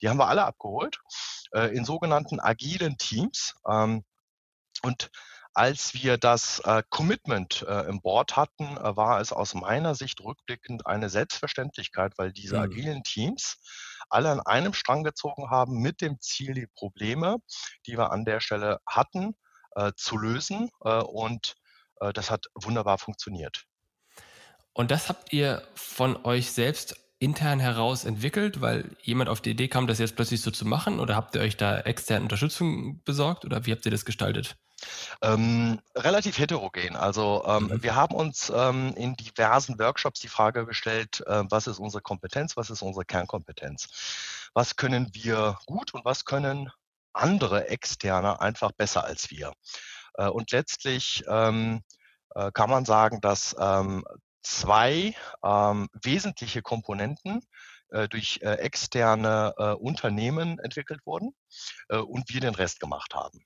Die 0.02 0.08
haben 0.08 0.18
wir 0.18 0.28
alle 0.28 0.44
abgeholt 0.44 0.98
in 1.52 1.84
sogenannten 1.84 2.38
agilen 2.38 2.96
Teams. 2.96 3.54
Ähm, 3.68 4.04
und 4.82 5.10
als 5.54 5.94
wir 5.94 6.16
das 6.16 6.60
äh, 6.60 6.82
Commitment 6.90 7.64
äh, 7.68 7.88
im 7.88 8.00
Board 8.00 8.36
hatten, 8.36 8.76
äh, 8.76 8.96
war 8.96 9.20
es 9.20 9.32
aus 9.32 9.54
meiner 9.54 9.94
Sicht 9.94 10.20
rückblickend 10.20 10.86
eine 10.86 11.08
Selbstverständlichkeit, 11.08 12.12
weil 12.16 12.32
diese 12.32 12.56
mhm. 12.56 12.62
agilen 12.62 13.02
Teams 13.02 13.58
alle 14.08 14.30
an 14.30 14.40
einem 14.40 14.74
Strang 14.74 15.04
gezogen 15.04 15.50
haben 15.50 15.80
mit 15.80 16.00
dem 16.00 16.20
Ziel, 16.20 16.54
die 16.54 16.66
Probleme, 16.66 17.36
die 17.86 17.96
wir 17.96 18.10
an 18.12 18.24
der 18.24 18.40
Stelle 18.40 18.78
hatten, 18.86 19.34
äh, 19.76 19.92
zu 19.96 20.16
lösen. 20.16 20.70
Äh, 20.84 21.02
und 21.02 21.54
äh, 22.00 22.12
das 22.12 22.30
hat 22.30 22.46
wunderbar 22.54 22.98
funktioniert. 22.98 23.64
Und 24.72 24.90
das 24.90 25.08
habt 25.08 25.32
ihr 25.32 25.66
von 25.74 26.24
euch 26.24 26.52
selbst 26.52 26.96
intern 27.18 27.60
heraus 27.60 28.04
entwickelt, 28.04 28.60
weil 28.60 28.96
jemand 29.02 29.28
auf 29.28 29.40
die 29.40 29.50
Idee 29.50 29.68
kam, 29.68 29.86
das 29.86 29.98
jetzt 29.98 30.16
plötzlich 30.16 30.40
so 30.40 30.50
zu 30.50 30.64
machen? 30.64 31.00
Oder 31.00 31.16
habt 31.16 31.34
ihr 31.34 31.42
euch 31.42 31.56
da 31.56 31.78
externe 31.80 32.22
Unterstützung 32.22 33.02
besorgt 33.04 33.44
oder 33.44 33.66
wie 33.66 33.72
habt 33.72 33.84
ihr 33.84 33.92
das 33.92 34.04
gestaltet? 34.04 34.56
Ähm, 35.22 35.80
relativ 35.94 36.38
heterogen. 36.38 36.96
Also 36.96 37.44
ähm, 37.46 37.64
mhm. 37.64 37.82
wir 37.82 37.94
haben 37.94 38.14
uns 38.14 38.52
ähm, 38.54 38.94
in 38.96 39.14
diversen 39.16 39.78
Workshops 39.78 40.20
die 40.20 40.28
Frage 40.28 40.66
gestellt, 40.66 41.22
äh, 41.26 41.44
was 41.48 41.66
ist 41.66 41.78
unsere 41.78 42.02
Kompetenz, 42.02 42.56
was 42.56 42.70
ist 42.70 42.82
unsere 42.82 43.04
Kernkompetenz? 43.04 44.50
Was 44.54 44.76
können 44.76 45.10
wir 45.12 45.58
gut 45.66 45.94
und 45.94 46.04
was 46.04 46.24
können 46.24 46.70
andere 47.12 47.68
Externe 47.68 48.40
einfach 48.40 48.72
besser 48.72 49.04
als 49.04 49.30
wir? 49.30 49.52
Äh, 50.14 50.28
und 50.28 50.50
letztlich 50.52 51.24
ähm, 51.28 51.82
äh, 52.34 52.50
kann 52.52 52.70
man 52.70 52.84
sagen, 52.84 53.20
dass 53.20 53.54
ähm, 53.58 54.04
zwei 54.42 55.14
ähm, 55.44 55.88
wesentliche 56.02 56.62
Komponenten 56.62 57.42
äh, 57.90 58.08
durch 58.08 58.40
äh, 58.42 58.54
externe 58.54 59.54
äh, 59.58 59.72
Unternehmen 59.72 60.58
entwickelt 60.60 61.00
wurden 61.04 61.34
und 61.88 62.32
wir 62.32 62.40
den 62.40 62.54
Rest 62.54 62.78
gemacht 62.78 63.14
haben. 63.14 63.44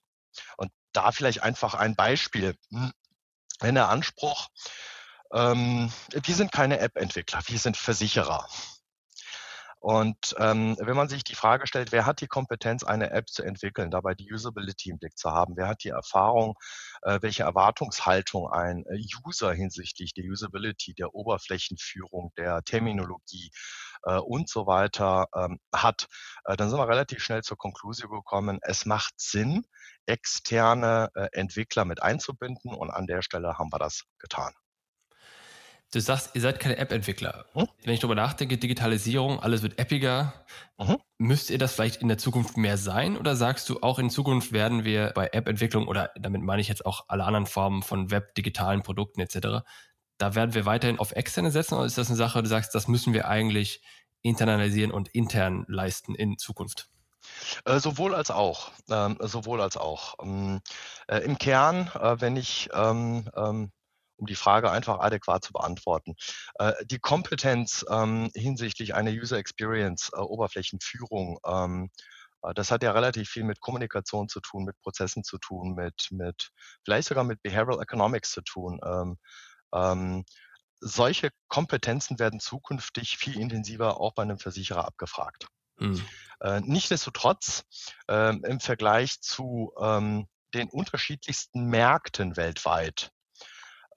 Und 0.57 0.71
da 0.97 1.13
vielleicht 1.13 1.43
einfach 1.43 1.75
ein 1.75 1.95
Beispiel. 1.97 2.57
Hm, 2.71 2.93
wenn 3.61 3.75
der 3.75 3.89
Anspruch, 3.89 4.49
ähm, 5.33 5.93
wir 6.13 6.35
sind 6.35 6.53
keine 6.53 6.79
App-Entwickler, 6.79 7.41
wir 7.47 7.59
sind 7.59 7.77
Versicherer. 7.77 8.49
Und 9.85 10.35
ähm, 10.39 10.79
wenn 10.81 10.97
man 10.97 11.11
sich 11.11 11.25
die 11.25 11.35
Frage 11.35 11.67
stellt, 11.67 11.93
wer 11.93 12.07
hat 12.07 12.23
die 12.23 12.27
Kompetenz, 12.27 12.85
eine 12.85 13.11
App 13.11 13.29
zu 13.29 13.43
entwickeln, 13.43 13.91
dabei 13.91 14.15
die 14.15 14.33
Usability 14.33 14.89
im 14.89 14.99
Blick 14.99 15.19
zu 15.19 15.31
haben, 15.31 15.59
wer 15.59 15.69
hat 15.69 15.85
die 15.85 15.91
Erfahrung, 15.91 16.55
äh, 17.03 17.19
welche 17.21 17.43
Erwartungshaltung 17.43 18.49
ein 18.51 18.87
äh, 18.87 19.05
User 19.27 19.53
hinsichtlich 19.53 20.15
der 20.15 20.25
Usability, 20.25 20.95
der 20.95 21.15
Oberflächenführung, 21.15 22.33
der 22.39 22.63
Terminologie 22.63 23.51
und 24.13 24.49
so 24.49 24.67
weiter 24.67 25.27
ähm, 25.35 25.59
hat, 25.75 26.09
äh, 26.45 26.57
dann 26.57 26.71
sind 26.71 26.79
wir 26.79 26.89
relativ 26.89 27.23
schnell 27.23 27.43
zur 27.43 27.57
Konklusion 27.57 28.11
gekommen, 28.11 28.59
es 28.63 28.87
macht 28.87 29.15
Sinn, 29.17 29.65
externe 30.07 31.11
äh, 31.15 31.29
Entwickler 31.33 31.85
mit 31.85 32.03
einzubinden 32.03 32.75
und 32.75 32.91
an 32.91 33.07
der 33.07 33.23
Stelle 33.23 33.59
haben 33.59 33.73
wir 33.73 33.79
das 33.79 34.05
getan. 34.19 34.53
Du 35.95 36.01
sagst, 36.01 36.35
ihr 36.35 36.41
seid 36.41 36.59
keine 36.59 36.77
App-Entwickler. 36.77 37.45
Hm? 37.53 37.69
Wenn 37.85 37.95
ich 37.95 38.01
darüber 38.01 38.17
nachdenke, 38.17 38.59
Digitalisierung, 38.59 39.39
alles 39.39 39.63
wird 39.63 39.79
appiger. 39.79 40.45
Mhm. 40.77 40.97
Müsst 41.19 41.51
ihr 41.51 41.59
das 41.59 41.75
vielleicht 41.75 42.03
in 42.03 42.09
der 42.09 42.19
Zukunft 42.19 42.57
mehr 42.57 42.77
sein? 42.77 43.17
Oder 43.17 43.37
sagst 43.37 43.69
du, 43.69 43.79
auch 43.81 44.01
in 44.01 44.11
Zukunft 44.11 44.51
werden 44.51 44.85
wir 44.85 45.13
bei 45.15 45.29
App-Entwicklung 45.33 45.87
oder 45.87 46.11
damit 46.17 46.43
meine 46.43 46.61
ich 46.61 46.67
jetzt 46.67 46.85
auch 46.85 47.05
alle 47.07 47.23
anderen 47.23 47.47
Formen 47.47 47.83
von 47.83 48.11
Web, 48.11 48.35
digitalen 48.35 48.83
Produkten 48.83 49.21
etc., 49.21 49.65
da 50.19 50.35
werden 50.35 50.55
wir 50.55 50.67
weiterhin 50.67 50.99
auf 50.99 51.13
externe 51.13 51.51
setzen? 51.51 51.75
Oder 51.75 51.87
ist 51.87 51.99
das 51.99 52.09
eine 52.09 52.17
Sache, 52.17 52.43
du 52.43 52.49
sagst, 52.49 52.75
das 52.75 52.89
müssen 52.89 53.13
wir 53.13 53.29
eigentlich 53.29 53.83
internalisieren 54.23 54.91
und 54.91 55.09
intern 55.09 55.65
leisten 55.69 56.15
in 56.15 56.39
Zukunft? 56.39 56.89
Äh, 57.65 57.79
sowohl 57.81 58.15
als 58.15 58.31
auch. 58.31 58.71
Ähm, 58.91 59.19
sowohl 59.21 59.61
als 59.61 59.77
auch. 59.77 60.15
Ähm, 60.23 60.61
äh, 61.09 61.19
Im 61.19 61.39
Kern, 61.39 61.91
äh, 61.95 62.21
wenn 62.21 62.37
ich 62.37 62.69
ähm, 62.73 63.29
ähm 63.37 63.73
um 64.17 64.27
die 64.27 64.37
Frage 64.37 64.71
einfach 64.71 65.01
adäquat 65.01 65.45
zu 65.45 65.53
beantworten. 65.53 66.15
Äh, 66.59 66.73
die 66.85 66.99
Kompetenz 67.01 67.85
ähm, 67.91 68.31
hinsichtlich 68.35 68.95
einer 68.95 69.11
User 69.11 69.39
Experience, 69.39 70.11
äh, 70.15 70.21
Oberflächenführung, 70.21 71.39
ähm, 71.45 71.91
äh, 72.43 72.55
das 72.55 72.71
hat 72.71 72.83
ja 72.83 72.93
relativ 72.93 73.29
viel 73.29 73.45
mit 73.45 73.61
Kommunikation 73.61 74.29
zu 74.29 74.41
tun, 74.41 74.65
mit 74.65 74.79
Prozessen 74.81 75.25
zu 75.25 75.39
tun, 75.39 75.75
mit, 75.75 76.09
mit 76.11 76.51
vielleicht 76.85 77.09
sogar 77.09 77.25
mit 77.25 77.43
Behavioral 77.43 77.83
Economics 77.83 78.31
zu 78.31 78.43
tun. 78.43 78.81
Ähm, 79.75 80.25
solche 80.81 81.31
Kompetenzen 81.49 82.19
werden 82.19 82.41
zukünftig 82.41 83.17
viel 83.17 83.39
intensiver 83.39 84.01
auch 84.01 84.15
bei 84.15 84.23
einem 84.23 84.39
Versicherer 84.39 84.87
abgefragt. 84.87 85.47
Hm. 85.79 86.01
Äh, 86.41 86.61
Nichtsdestotrotz 86.61 87.65
äh, 88.09 88.37
im 88.37 88.61
Vergleich 88.61 89.21
zu 89.21 89.73
ähm, 89.81 90.27
den 90.55 90.69
unterschiedlichsten 90.69 91.65
Märkten 91.65 92.37
weltweit 92.37 93.11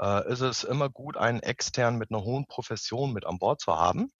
äh, 0.02 0.32
ist 0.32 0.42
es 0.42 0.64
immer 0.64 0.90
gut, 0.90 1.18
einen 1.18 1.42
extern 1.42 1.98
mit 1.98 2.12
einer 2.12 2.24
hohen 2.24 2.48
Profession 2.48 3.14
mit 3.14 3.26
an 3.26 3.40
Bord 3.40 3.62
zu 3.62 3.76
haben, 3.76 4.12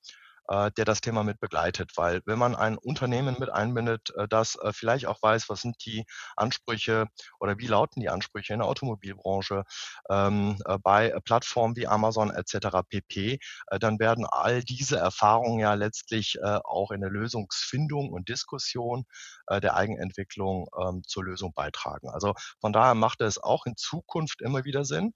der 0.50 0.86
das 0.86 1.02
Thema 1.02 1.24
mit 1.24 1.40
begleitet. 1.40 1.92
Weil 1.96 2.22
wenn 2.26 2.40
man 2.40 2.56
ein 2.56 2.78
Unternehmen 2.78 3.36
mit 3.40 3.50
einbindet, 3.50 4.14
äh, 4.16 4.28
das 4.28 4.56
äh, 4.56 4.72
vielleicht 4.74 5.06
auch 5.06 5.22
weiß, 5.22 5.50
was 5.50 5.62
sind 5.62 5.76
die 5.86 6.06
Ansprüche 6.36 7.08
oder 7.40 7.58
wie 7.58 7.68
lauten 7.68 8.00
die 8.00 8.10
Ansprüche 8.10 8.54
in 8.54 8.60
der 8.60 8.68
Automobilbranche, 8.68 9.64
ähm, 10.10 10.58
bei 10.84 11.14
Plattformen 11.26 11.76
wie 11.76 11.88
Amazon 11.88 12.32
etc. 12.32 12.80
pp., 12.88 13.40
dann 13.80 14.00
werden 14.00 14.26
all 14.26 14.64
diese 14.64 14.98
Erfahrungen 14.98 15.60
ja 15.60 15.74
letztlich 15.74 16.38
auch 16.42 16.92
in 16.92 17.02
der 17.02 17.10
Lösungsfindung 17.10 18.12
und 18.12 18.30
Diskussion 18.30 19.06
der 19.50 19.76
Eigenentwicklung 19.76 20.68
ähm, 20.80 21.04
zur 21.06 21.26
Lösung 21.26 21.54
beitragen. 21.54 22.10
Also 22.10 22.34
von 22.60 22.74
daher 22.74 22.96
macht 22.96 23.22
es 23.22 23.38
auch 23.38 23.66
in 23.66 23.76
Zukunft 23.78 24.42
immer 24.42 24.66
wieder 24.66 24.86
Sinn, 24.86 25.14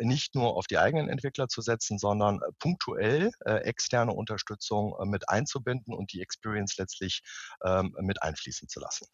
nicht 0.00 0.34
nur 0.34 0.56
auf 0.56 0.66
die 0.66 0.78
eigenen 0.78 1.08
Entwickler 1.08 1.48
zu 1.48 1.62
setzen, 1.62 1.98
sondern 1.98 2.40
punktuell 2.58 3.30
externe 3.44 4.12
Unternehmen 4.12 4.32
Unterstützung 4.32 4.94
äh, 4.98 5.04
mit 5.04 5.28
einzubinden 5.28 5.92
und 5.92 6.12
die 6.12 6.22
Experience 6.22 6.76
letztlich 6.78 7.22
ähm, 7.64 7.94
mit 8.00 8.22
einfließen 8.22 8.68
zu 8.68 8.80
lassen. 8.80 9.06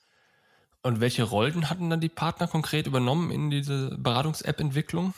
Und 0.82 1.00
welche 1.00 1.24
Rollen 1.24 1.68
hatten 1.68 1.90
dann 1.90 2.00
die 2.00 2.08
Partner 2.08 2.46
konkret 2.46 2.86
übernommen 2.86 3.32
in 3.32 3.50
diese 3.50 3.96
Beratungs-App-Entwicklung? 3.98 5.12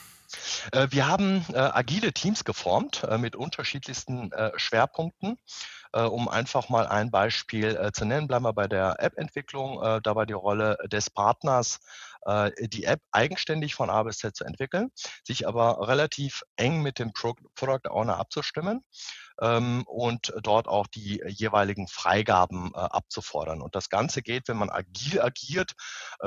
Äh, 0.72 0.88
wir 0.90 1.06
haben 1.06 1.44
äh, 1.52 1.58
agile 1.58 2.12
Teams 2.12 2.44
geformt 2.44 3.02
äh, 3.04 3.18
mit 3.18 3.36
unterschiedlichsten 3.36 4.32
äh, 4.32 4.52
Schwerpunkten. 4.56 5.38
Äh, 5.92 6.02
um 6.02 6.28
einfach 6.28 6.68
mal 6.68 6.86
ein 6.86 7.10
Beispiel 7.10 7.90
zu 7.92 8.04
nennen, 8.04 8.28
bleiben 8.28 8.44
wir 8.44 8.52
bei 8.52 8.68
der 8.68 8.96
App-Entwicklung. 9.00 9.80
da 10.04 10.14
war 10.14 10.24
die 10.24 10.34
Rolle 10.34 10.78
des 10.86 11.10
Partners, 11.10 11.80
die 12.26 12.84
App 12.84 13.00
eigenständig 13.12 13.74
von 13.74 13.90
A 13.90 14.02
bis 14.02 14.18
Z 14.18 14.36
zu 14.36 14.44
entwickeln, 14.44 14.90
sich 15.24 15.48
aber 15.48 15.88
relativ 15.88 16.42
eng 16.56 16.82
mit 16.82 16.98
dem 16.98 17.12
Pro 17.12 17.34
Product 17.54 17.88
Owner 17.88 18.18
abzustimmen 18.18 18.84
ähm, 19.40 19.84
und 19.86 20.32
dort 20.42 20.68
auch 20.68 20.86
die 20.86 21.22
jeweiligen 21.26 21.88
Freigaben 21.88 22.74
abzufordern. 22.74 23.62
Und 23.62 23.74
das 23.74 23.88
Ganze 23.88 24.22
geht, 24.22 24.48
wenn 24.48 24.58
man 24.58 24.70
agil 24.70 25.20
agiert, 25.20 25.72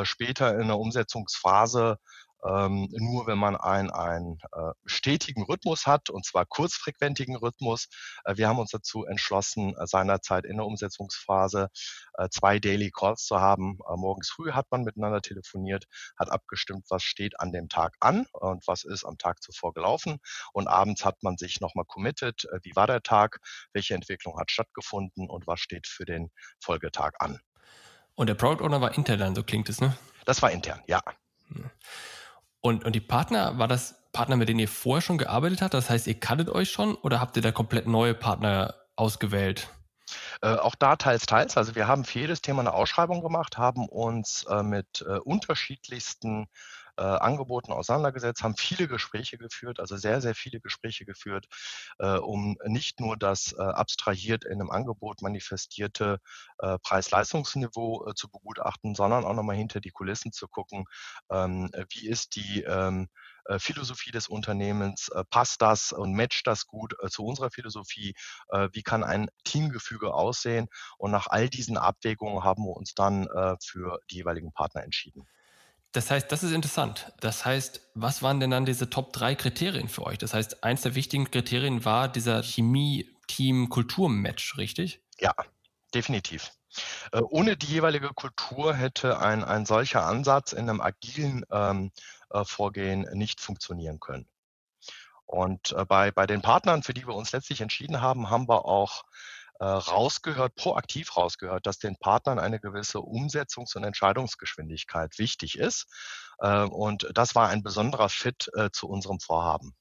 später 0.04 0.60
in 0.60 0.68
der 0.68 0.80
Umsetzungsphase 0.80 1.98
ähm, 2.46 2.90
nur 2.92 3.28
wenn 3.28 3.38
man 3.38 3.56
einen, 3.56 3.90
einen 3.92 4.40
äh, 4.52 4.72
stetigen 4.86 5.44
Rhythmus 5.44 5.86
hat, 5.86 6.10
und 6.10 6.26
zwar 6.26 6.46
kurzfrequentigen 6.46 7.36
Rhythmus. 7.36 7.88
Äh, 8.26 8.38
wir 8.38 8.48
haben 8.48 8.60
uns 8.60 8.72
dazu 8.72 9.06
entschlossen, 9.06 9.76
äh, 9.78 9.88
seinerzeit 9.88 10.46
in 10.46 10.58
der 10.58 10.66
Umsetzungsphase 10.66 11.70
äh, 12.18 12.30
zwei 12.30 12.60
Daily 12.60 12.92
Calls 12.92 13.26
zu 13.26 13.40
haben. 13.40 13.80
Äh, 13.88 13.96
morgens 13.96 14.30
früh 14.30 14.52
hat 14.52 14.68
man 14.72 14.84
miteinander 14.84 15.22
telefoniert, 15.22 15.86
hat 16.18 16.32
abgestimmt, 16.32 16.86
was 16.90 17.04
steht 17.04 17.40
an 17.40 17.52
dem 17.52 17.70
Tag 17.70 17.96
an 18.00 18.26
und 18.34 18.68
was 18.68 18.84
ist 18.84 19.06
am 19.06 19.18
Tag 19.18 19.42
zuvor 19.42 19.74
gelaufen. 19.74 20.20
Und 20.52 20.68
abends 20.68 21.06
hat 21.06 21.24
man 21.24 21.38
sich 21.38 21.62
nochmal 21.62 21.86
committed, 21.86 22.46
äh, 22.52 22.60
wie 22.64 22.76
war 22.76 22.88
der 22.88 23.02
Tag, 23.02 23.40
welche 23.74 23.96
Entwicklung 23.96 24.40
hat 24.40 24.52
stattgefunden 24.52 25.30
und 25.30 25.48
was 25.48 25.60
steht 25.60 25.88
für 25.88 26.06
den 26.06 26.32
Folgetag 26.60 27.12
an. 27.20 27.40
Und 28.16 28.28
der 28.28 28.36
Product 28.36 28.64
Owner 28.64 28.82
war 28.82 28.96
intern, 28.96 29.34
so 29.36 29.44
klingt 29.44 29.70
es, 29.70 29.82
ne? 29.82 29.98
Das 30.26 30.42
war 30.42 30.52
intern, 30.52 30.82
ja. 30.88 31.02
Hm. 31.48 31.70
Und, 32.66 32.86
und 32.86 32.96
die 32.96 33.02
Partner, 33.02 33.58
war 33.60 33.68
das 33.68 33.96
Partner, 34.14 34.38
mit 34.38 34.48
denen 34.48 34.60
ihr 34.60 34.70
vorher 34.70 35.02
schon 35.02 35.18
gearbeitet 35.18 35.62
habt? 35.62 35.74
Das 35.74 35.90
heißt, 35.90 36.08
ihr 36.08 36.18
kanntet 36.18 36.48
euch 36.48 36.72
schon 36.72 36.96
oder 36.96 37.20
habt 37.20 37.36
ihr 37.36 37.42
da 37.42 37.52
komplett 37.52 37.88
neue 37.88 38.14
Partner 38.14 38.74
ausgewählt? 38.96 39.68
Äh, 40.42 40.56
auch 40.56 40.76
da 40.76 40.96
teils, 40.96 41.26
teils. 41.26 41.58
Also 41.58 41.76
wir 41.76 41.88
haben 41.88 42.06
für 42.06 42.20
jedes 42.20 42.42
Thema 42.42 42.62
eine 42.62 42.74
Ausschreibung 42.74 43.22
gemacht, 43.22 43.58
haben 43.58 43.90
uns 43.90 44.46
äh, 44.50 44.64
mit 44.64 45.04
äh, 45.06 45.18
unterschiedlichsten 45.18 46.48
äh, 46.98 47.02
Angeboten 47.02 47.72
auseinandergesetzt, 47.72 48.44
haben 48.44 48.56
viele 48.58 48.88
Gespräche 48.88 49.38
geführt, 49.38 49.80
also 49.80 49.98
sehr, 49.98 50.22
sehr 50.22 50.36
viele 50.36 50.60
Gespräche 50.60 51.06
geführt, 51.06 51.48
äh, 52.00 52.18
um 52.18 52.58
nicht 52.66 53.00
nur 53.00 53.18
das 53.18 53.54
äh, 53.54 53.62
abstrahiert 53.62 54.46
in 54.46 54.54
einem 54.54 54.72
Angebot 54.72 55.22
manifestierte 55.22 56.20
äh, 56.60 56.78
Preis-Leistungsniveau 56.80 58.10
äh, 58.10 58.14
zu 58.16 58.30
begutachten, 58.30 58.96
sondern 58.96 59.26
auch 59.26 59.34
nochmal 59.34 59.56
hinter 59.56 59.80
die 59.80 59.92
Kulissen 59.92 60.32
zu 60.32 60.48
gucken, 60.48 60.86
ähm, 61.32 61.70
wie 61.90 62.08
ist 62.08 62.36
die 62.36 62.64
ähm, 62.64 63.10
äh, 63.46 63.60
Philosophie 63.60 64.12
des 64.12 64.28
Unternehmens, 64.28 65.10
äh, 65.10 65.24
passt 65.30 65.62
das 65.62 65.92
und 65.92 66.14
matcht 66.14 66.48
das 66.48 66.68
gut 66.68 66.96
zu 67.10 67.26
unserer 67.26 67.52
Philosophie, 67.52 68.14
wie 68.72 68.84
kann 68.84 69.04
ein 69.04 69.30
Teamgefüge 69.44 70.14
aussehen 70.14 70.68
und 70.98 71.12
nach 71.12 71.28
all 71.28 71.50
diesen 71.50 71.78
Abwägungen 71.78 72.44
haben 72.44 72.64
wir 72.64 72.76
uns 72.76 72.94
dann 72.94 73.28
für 73.62 74.00
die 74.10 74.16
jeweiligen 74.16 74.52
Partner 74.54 74.84
entschieden. 74.84 75.28
Das 75.94 76.12
heißt, 76.12 76.32
das 76.32 76.44
ist 76.44 76.52
interessant. 76.52 77.12
Das 77.20 77.46
heißt, 77.46 77.82
was 77.94 78.24
waren 78.24 78.40
denn 78.40 78.50
dann 78.50 78.66
diese 78.66 78.90
Top 78.90 79.14
3 79.14 79.36
Kriterien 79.36 79.88
für 79.88 80.04
euch? 80.06 80.18
Das 80.18 80.34
heißt, 80.34 80.64
eins 80.64 80.82
der 80.82 80.96
wichtigen 80.96 81.30
Kriterien 81.30 81.86
war 81.86 82.10
dieser 82.10 82.42
Chemie-Team-Kultur-Match, 82.42 84.58
richtig? 84.58 85.04
Ja, 85.20 85.36
definitiv. 85.94 86.52
ohne 87.12 87.56
die 87.56 87.68
jeweilige 87.68 88.10
Kultur 88.10 88.74
hätte 88.74 89.20
ein, 89.20 89.44
ein 89.44 89.68
solcher 89.68 90.08
Ansatz 90.08 90.54
in 90.54 90.68
einem 90.68 90.82
agilen 90.82 91.46
ähm, 91.52 91.92
äh, 92.32 92.44
Vorgehen 92.44 93.02
nicht 93.14 93.40
funktionieren 93.40 94.00
können. 94.00 94.28
Und 95.28 95.74
äh, 95.74 95.86
bei, 95.86 96.10
bei 96.10 96.26
den 96.26 96.42
Partnern, 96.42 96.82
für 96.82 96.96
die 96.96 97.06
wir 97.06 97.14
uns 97.14 97.32
letztlich 97.32 97.62
entschieden 97.62 98.02
haben, 98.02 98.32
haben 98.32 98.50
wir 98.50 98.66
auch 98.66 99.04
äh, 99.04 99.06
rausgehört, 99.60 100.56
proaktiv 100.56 101.16
rausgehört, 101.16 101.66
dass 101.66 101.80
den 101.80 101.96
Partnern 101.98 102.40
eine 102.40 102.60
gewisse 102.60 103.00
Umsetzungs- 103.00 103.76
und 103.76 103.84
Entscheidungsgeschwindigkeit 103.84 105.18
wichtig 105.18 105.58
ist. 105.58 105.86
und 106.40 107.08
das 107.14 107.36
war 107.36 107.50
ein 107.50 107.64
besonderer 107.64 108.10
Fit 108.10 108.50
zu 108.74 108.88
unserem 108.88 109.20
Vorhaben. 109.20 109.74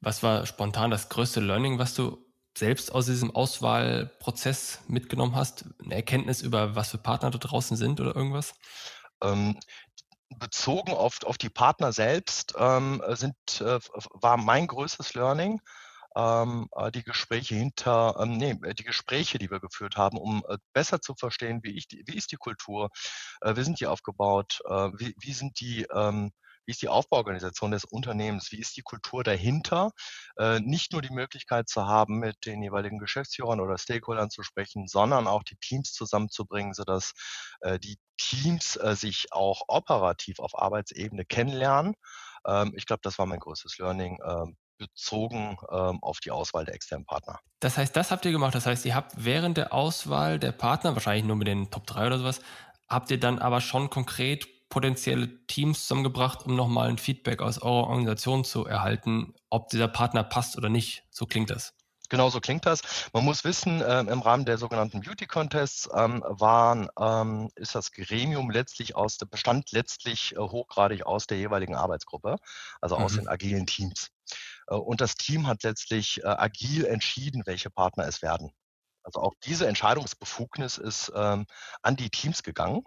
Was 0.00 0.22
war 0.22 0.46
spontan 0.46 0.90
das 0.90 1.08
größte 1.08 1.40
Learning, 1.40 1.78
was 1.78 1.94
du 1.94 2.24
selbst 2.56 2.92
aus 2.92 3.06
diesem 3.06 3.34
Auswahlprozess 3.34 4.80
mitgenommen 4.86 5.34
hast? 5.34 5.64
Eine 5.82 5.94
Erkenntnis 5.94 6.42
über, 6.42 6.74
was 6.74 6.90
für 6.90 6.98
Partner 6.98 7.30
da 7.30 7.38
draußen 7.38 7.76
sind 7.76 8.00
oder 8.00 8.14
irgendwas? 8.14 8.54
Ähm, 9.22 9.58
bezogen 10.36 10.92
auf, 10.92 11.24
auf 11.24 11.38
die 11.38 11.48
Partner 11.48 11.92
selbst 11.92 12.54
ähm, 12.58 13.02
sind, 13.08 13.34
äh, 13.60 13.80
war 14.12 14.36
mein 14.36 14.66
größtes 14.66 15.14
Learning, 15.14 15.56
äh, 15.56 15.60
die 16.14 17.02
Gespräche 17.02 17.54
hinter, 17.54 18.16
ähm, 18.20 18.36
nee, 18.36 18.56
die 18.74 18.84
Gespräche, 18.84 19.38
die 19.38 19.50
wir 19.50 19.60
geführt 19.60 19.96
haben, 19.96 20.18
um 20.18 20.44
äh, 20.48 20.58
besser 20.72 21.00
zu 21.00 21.14
verstehen, 21.14 21.60
wie, 21.62 21.76
ich, 21.76 21.86
wie 21.90 22.16
ist 22.16 22.32
die 22.32 22.36
Kultur, 22.36 22.90
äh, 23.40 23.56
wie 23.56 23.62
sind 23.62 23.80
die 23.80 23.86
aufgebaut, 23.86 24.60
äh, 24.66 24.90
wie, 24.98 25.14
wie 25.20 25.32
sind 25.32 25.60
die 25.60 25.86
ähm, 25.94 26.32
wie 26.68 26.72
ist 26.72 26.82
die 26.82 26.88
Aufbauorganisation 26.88 27.70
des 27.70 27.86
Unternehmens, 27.86 28.52
wie 28.52 28.60
ist 28.60 28.76
die 28.76 28.82
Kultur 28.82 29.24
dahinter, 29.24 29.90
äh, 30.36 30.60
nicht 30.60 30.92
nur 30.92 31.00
die 31.00 31.12
Möglichkeit 31.12 31.66
zu 31.66 31.86
haben, 31.86 32.18
mit 32.18 32.44
den 32.44 32.62
jeweiligen 32.62 32.98
Geschäftsführern 32.98 33.60
oder 33.60 33.78
Stakeholdern 33.78 34.28
zu 34.28 34.42
sprechen, 34.42 34.86
sondern 34.86 35.26
auch 35.26 35.44
die 35.44 35.56
Teams 35.56 35.94
zusammenzubringen, 35.94 36.74
sodass 36.74 37.14
äh, 37.62 37.78
die 37.78 37.96
Teams 38.18 38.76
äh, 38.76 38.94
sich 38.94 39.28
auch 39.32 39.62
operativ 39.66 40.40
auf 40.40 40.58
Arbeitsebene 40.58 41.24
kennenlernen. 41.24 41.94
Ähm, 42.46 42.74
ich 42.76 42.84
glaube, 42.84 43.00
das 43.02 43.18
war 43.18 43.24
mein 43.24 43.40
größtes 43.40 43.78
Learning 43.78 44.18
ähm, 44.22 44.58
bezogen 44.78 45.56
ähm, 45.70 45.98
auf 46.02 46.20
die 46.20 46.30
Auswahl 46.30 46.64
der 46.64 46.74
externen 46.74 47.04
Partner. 47.04 47.40
Das 47.60 47.76
heißt, 47.76 47.94
das 47.94 48.10
habt 48.10 48.24
ihr 48.24 48.32
gemacht. 48.32 48.54
Das 48.54 48.66
heißt, 48.66 48.84
ihr 48.86 48.94
habt 48.94 49.12
während 49.16 49.56
der 49.56 49.72
Auswahl 49.72 50.38
der 50.38 50.52
Partner, 50.52 50.94
wahrscheinlich 50.94 51.24
nur 51.24 51.36
mit 51.36 51.48
den 51.48 51.70
Top 51.70 51.86
3 51.86 52.06
oder 52.06 52.18
sowas, 52.18 52.40
habt 52.88 53.10
ihr 53.10 53.20
dann 53.20 53.38
aber 53.38 53.60
schon 53.60 53.90
konkret 53.90 54.46
potenzielle 54.68 55.46
Teams 55.46 55.82
zusammengebracht, 55.86 56.44
um 56.44 56.54
nochmal 56.54 56.88
ein 56.88 56.98
Feedback 56.98 57.42
aus 57.42 57.60
eurer 57.60 57.88
Organisation 57.88 58.44
zu 58.44 58.66
erhalten, 58.66 59.34
ob 59.50 59.68
dieser 59.68 59.88
Partner 59.88 60.24
passt 60.24 60.56
oder 60.56 60.68
nicht. 60.68 61.04
So 61.10 61.26
klingt 61.26 61.50
das. 61.50 61.74
Genau 62.10 62.30
so 62.30 62.40
klingt 62.40 62.64
das. 62.64 62.80
Man 63.12 63.24
muss 63.24 63.44
wissen, 63.44 63.82
äh, 63.82 64.00
im 64.00 64.20
Rahmen 64.20 64.46
der 64.46 64.56
sogenannten 64.56 65.00
Beauty 65.00 65.26
Contests 65.26 65.88
ähm, 65.94 66.24
waren, 66.26 66.88
ähm, 66.98 67.50
ist 67.54 67.74
das 67.74 67.92
Gremium 67.92 68.50
letztlich 68.50 68.96
aus, 68.96 69.18
bestand 69.18 69.72
letztlich 69.72 70.34
äh, 70.34 70.38
hochgradig 70.38 71.04
aus 71.04 71.26
der 71.26 71.36
jeweiligen 71.36 71.74
Arbeitsgruppe, 71.74 72.36
also 72.80 72.96
aus 72.96 73.12
mhm. 73.12 73.18
den 73.18 73.28
agilen 73.28 73.66
Teams. 73.66 74.10
Äh, 74.68 74.74
und 74.74 75.00
das 75.00 75.14
Team 75.14 75.46
hat 75.46 75.62
letztlich 75.62 76.22
äh, 76.22 76.26
agil 76.26 76.84
entschieden, 76.84 77.42
welche 77.46 77.70
Partner 77.70 78.06
es 78.06 78.22
werden. 78.22 78.52
Also 79.02 79.20
auch 79.20 79.34
diese 79.44 79.66
Entscheidungsbefugnis 79.66 80.76
ist 80.76 81.12
ähm, 81.14 81.46
an 81.82 81.96
die 81.96 82.10
Teams 82.10 82.42
gegangen. 82.42 82.84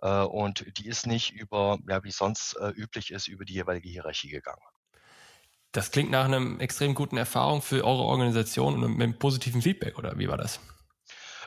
Äh, 0.00 0.22
und 0.22 0.78
die 0.78 0.88
ist 0.88 1.06
nicht 1.06 1.32
über, 1.32 1.78
ja, 1.88 2.02
wie 2.04 2.10
sonst 2.10 2.54
äh, 2.54 2.70
üblich 2.70 3.10
ist, 3.10 3.28
über 3.28 3.44
die 3.44 3.54
jeweilige 3.54 3.88
Hierarchie 3.88 4.28
gegangen. 4.28 4.62
Das 5.72 5.90
klingt 5.90 6.10
nach 6.10 6.26
einem 6.26 6.60
extrem 6.60 6.94
guten 6.94 7.16
Erfahrung 7.16 7.62
für 7.62 7.84
eure 7.84 8.02
Organisation 8.02 8.74
und 8.74 8.92
mit 8.92 9.02
einem 9.02 9.18
positiven 9.18 9.62
Feedback, 9.62 9.98
oder 9.98 10.18
wie 10.18 10.28
war 10.28 10.36
das? 10.36 10.60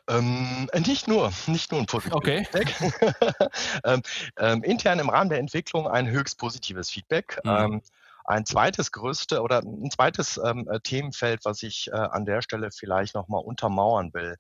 Ähm, 0.08 0.70
nicht 0.86 1.08
nur, 1.08 1.32
nicht 1.48 1.72
nur 1.72 1.82
ein 1.82 1.86
positives 1.86 2.16
okay. 2.16 2.46
Feedback. 2.46 3.50
ähm, 3.84 4.02
ähm, 4.38 4.64
intern 4.64 5.00
im 5.00 5.10
Rahmen 5.10 5.30
der 5.30 5.40
Entwicklung 5.40 5.88
ein 5.88 6.08
höchst 6.08 6.38
positives 6.40 6.90
Feedback. 6.90 7.40
Mhm. 7.44 7.82
Ein 8.26 8.46
zweites 8.46 8.92
größte 8.92 9.42
oder 9.42 9.60
ein 9.60 9.92
zweites 9.92 10.38
ähm, 10.38 10.68
äh, 10.70 10.80
Themenfeld, 10.80 11.46
was 11.46 11.64
ich 11.64 11.88
äh, 11.88 11.96
an 11.96 12.26
der 12.26 12.42
Stelle 12.42 12.70
vielleicht 12.72 13.16
nochmal 13.16 13.44
untermauern 13.44 14.14
will. 14.14 14.36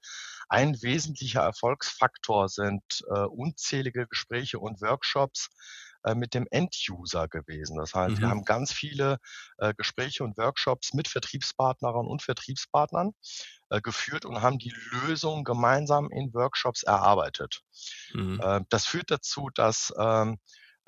Ein 0.49 0.81
wesentlicher 0.81 1.41
Erfolgsfaktor 1.41 2.49
sind 2.49 2.83
äh, 3.09 3.19
unzählige 3.19 4.07
Gespräche 4.07 4.59
und 4.59 4.81
Workshops 4.81 5.49
äh, 6.05 6.13
mit 6.13 6.33
dem 6.35 6.47
End-User 6.51 7.27
gewesen. 7.27 7.77
Das 7.77 7.93
heißt, 7.93 8.17
mhm. 8.17 8.21
wir 8.21 8.29
haben 8.29 8.45
ganz 8.45 8.71
viele 8.71 9.17
äh, 9.57 9.73
Gespräche 9.73 10.23
und 10.23 10.37
Workshops 10.37 10.93
mit 10.93 11.07
Vertriebspartnerinnen 11.07 12.07
und 12.07 12.21
Vertriebspartnern 12.21 13.11
äh, 13.69 13.81
geführt 13.81 14.25
und 14.25 14.41
haben 14.41 14.59
die 14.59 14.73
Lösung 14.91 15.43
gemeinsam 15.43 16.11
in 16.11 16.33
Workshops 16.33 16.83
erarbeitet. 16.83 17.61
Mhm. 18.13 18.39
Äh, 18.39 18.61
das 18.69 18.85
führt 18.85 19.09
dazu, 19.09 19.49
dass 19.53 19.91
ähm, 19.99 20.37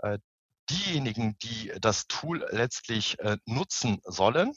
äh, 0.03 0.19
diejenigen, 0.69 1.37
die 1.39 1.71
das 1.79 2.07
Tool 2.07 2.45
letztlich 2.51 3.19
äh, 3.19 3.37
nutzen 3.45 3.99
sollen, 4.03 4.53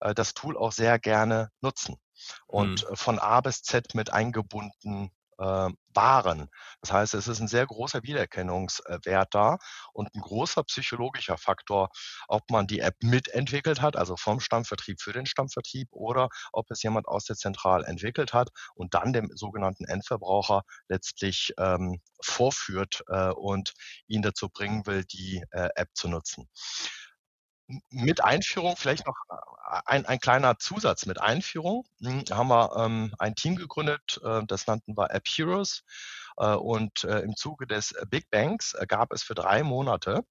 äh, 0.00 0.14
das 0.14 0.34
Tool 0.34 0.56
auch 0.56 0.72
sehr 0.72 0.98
gerne 0.98 1.50
nutzen 1.60 1.96
und 2.46 2.88
mhm. 2.88 2.96
von 2.96 3.18
A 3.18 3.40
bis 3.40 3.62
Z 3.62 3.94
mit 3.94 4.12
eingebunden 4.12 5.10
äh, 5.38 5.70
waren. 5.94 6.48
Das 6.80 6.92
heißt, 6.92 7.14
es 7.14 7.28
ist 7.28 7.40
ein 7.40 7.48
sehr 7.48 7.66
großer 7.66 8.02
Wiedererkennungswert 8.02 9.34
da 9.34 9.58
und 9.92 10.14
ein 10.14 10.20
großer 10.20 10.64
psychologischer 10.64 11.38
Faktor, 11.38 11.90
ob 12.28 12.50
man 12.50 12.66
die 12.66 12.80
App 12.80 12.96
mitentwickelt 13.02 13.80
hat, 13.80 13.96
also 13.96 14.16
vom 14.16 14.40
Stammvertrieb 14.40 15.00
für 15.00 15.12
den 15.12 15.26
Stammvertrieb 15.26 15.88
oder 15.92 16.28
ob 16.52 16.70
es 16.70 16.82
jemand 16.82 17.06
aus 17.06 17.24
der 17.24 17.36
Zentral 17.36 17.84
entwickelt 17.84 18.32
hat 18.32 18.50
und 18.74 18.94
dann 18.94 19.12
dem 19.12 19.30
sogenannten 19.34 19.84
Endverbraucher 19.84 20.62
letztlich 20.88 21.52
ähm, 21.58 22.00
vorführt 22.22 23.02
äh, 23.08 23.30
und 23.30 23.74
ihn 24.06 24.22
dazu 24.22 24.48
bringen 24.48 24.86
will, 24.86 25.04
die 25.04 25.44
äh, 25.50 25.68
App 25.76 25.90
zu 25.94 26.08
nutzen 26.08 26.48
mit 27.90 28.22
Einführung 28.22 28.76
vielleicht 28.76 29.06
noch 29.06 29.16
äh, 29.30 29.80
ein, 29.86 30.06
ein 30.06 30.20
kleiner 30.20 30.58
Zusatz 30.58 31.06
mit 31.06 31.20
Einführung. 31.20 31.86
Hm, 32.02 32.24
haben 32.30 32.48
wir 32.48 32.76
ähm, 32.76 33.14
ein 33.18 33.34
Team 33.34 33.56
gegründet, 33.56 34.20
äh, 34.24 34.42
das 34.46 34.66
nannten 34.66 34.96
wir 34.96 35.10
App 35.10 35.26
Heroes. 35.26 35.82
Äh, 36.36 36.54
und 36.54 37.04
äh, 37.04 37.20
im 37.20 37.36
Zuge 37.36 37.66
des 37.66 37.94
Big 38.08 38.30
Banks 38.30 38.74
äh, 38.74 38.86
gab 38.86 39.12
es 39.12 39.22
für 39.22 39.34
drei 39.34 39.62
Monate 39.62 40.24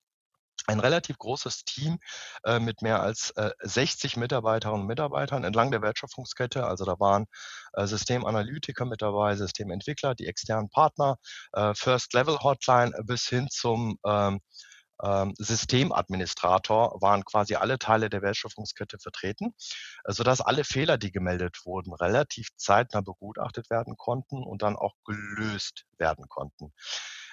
ein 0.67 0.79
relativ 0.79 1.17
großes 1.17 1.65
Team 1.65 1.99
äh, 2.45 2.59
mit 2.59 2.81
mehr 2.81 3.01
als 3.01 3.31
äh, 3.31 3.51
60 3.61 4.17
Mitarbeiterinnen 4.17 4.81
und 4.81 4.87
Mitarbeitern 4.87 5.43
entlang 5.43 5.71
der 5.71 5.81
Wertschöpfungskette. 5.81 6.65
Also 6.65 6.85
da 6.85 6.99
waren 6.99 7.25
äh, 7.73 7.85
Systemanalytiker 7.85 8.85
mit 8.85 9.01
dabei, 9.01 9.35
Systementwickler, 9.35 10.15
die 10.15 10.27
externen 10.27 10.69
Partner, 10.69 11.17
äh, 11.53 11.73
First 11.75 12.13
Level 12.13 12.39
Hotline 12.39 12.93
bis 13.03 13.27
hin 13.27 13.47
zum 13.49 13.97
ähm, 14.05 14.39
Systemadministrator 15.37 17.01
waren 17.01 17.25
quasi 17.25 17.55
alle 17.55 17.79
Teile 17.79 18.09
der 18.09 18.21
Wertschöpfungskette 18.21 18.99
vertreten, 18.99 19.55
äh, 20.05 20.13
sodass 20.13 20.41
alle 20.41 20.63
Fehler, 20.63 20.97
die 20.97 21.11
gemeldet 21.11 21.59
wurden, 21.65 21.93
relativ 21.93 22.49
zeitnah 22.57 23.01
begutachtet 23.01 23.69
werden 23.69 23.95
konnten 23.97 24.43
und 24.43 24.61
dann 24.61 24.75
auch 24.75 24.95
gelöst 25.05 25.85
werden 25.97 26.25
konnten. 26.29 26.73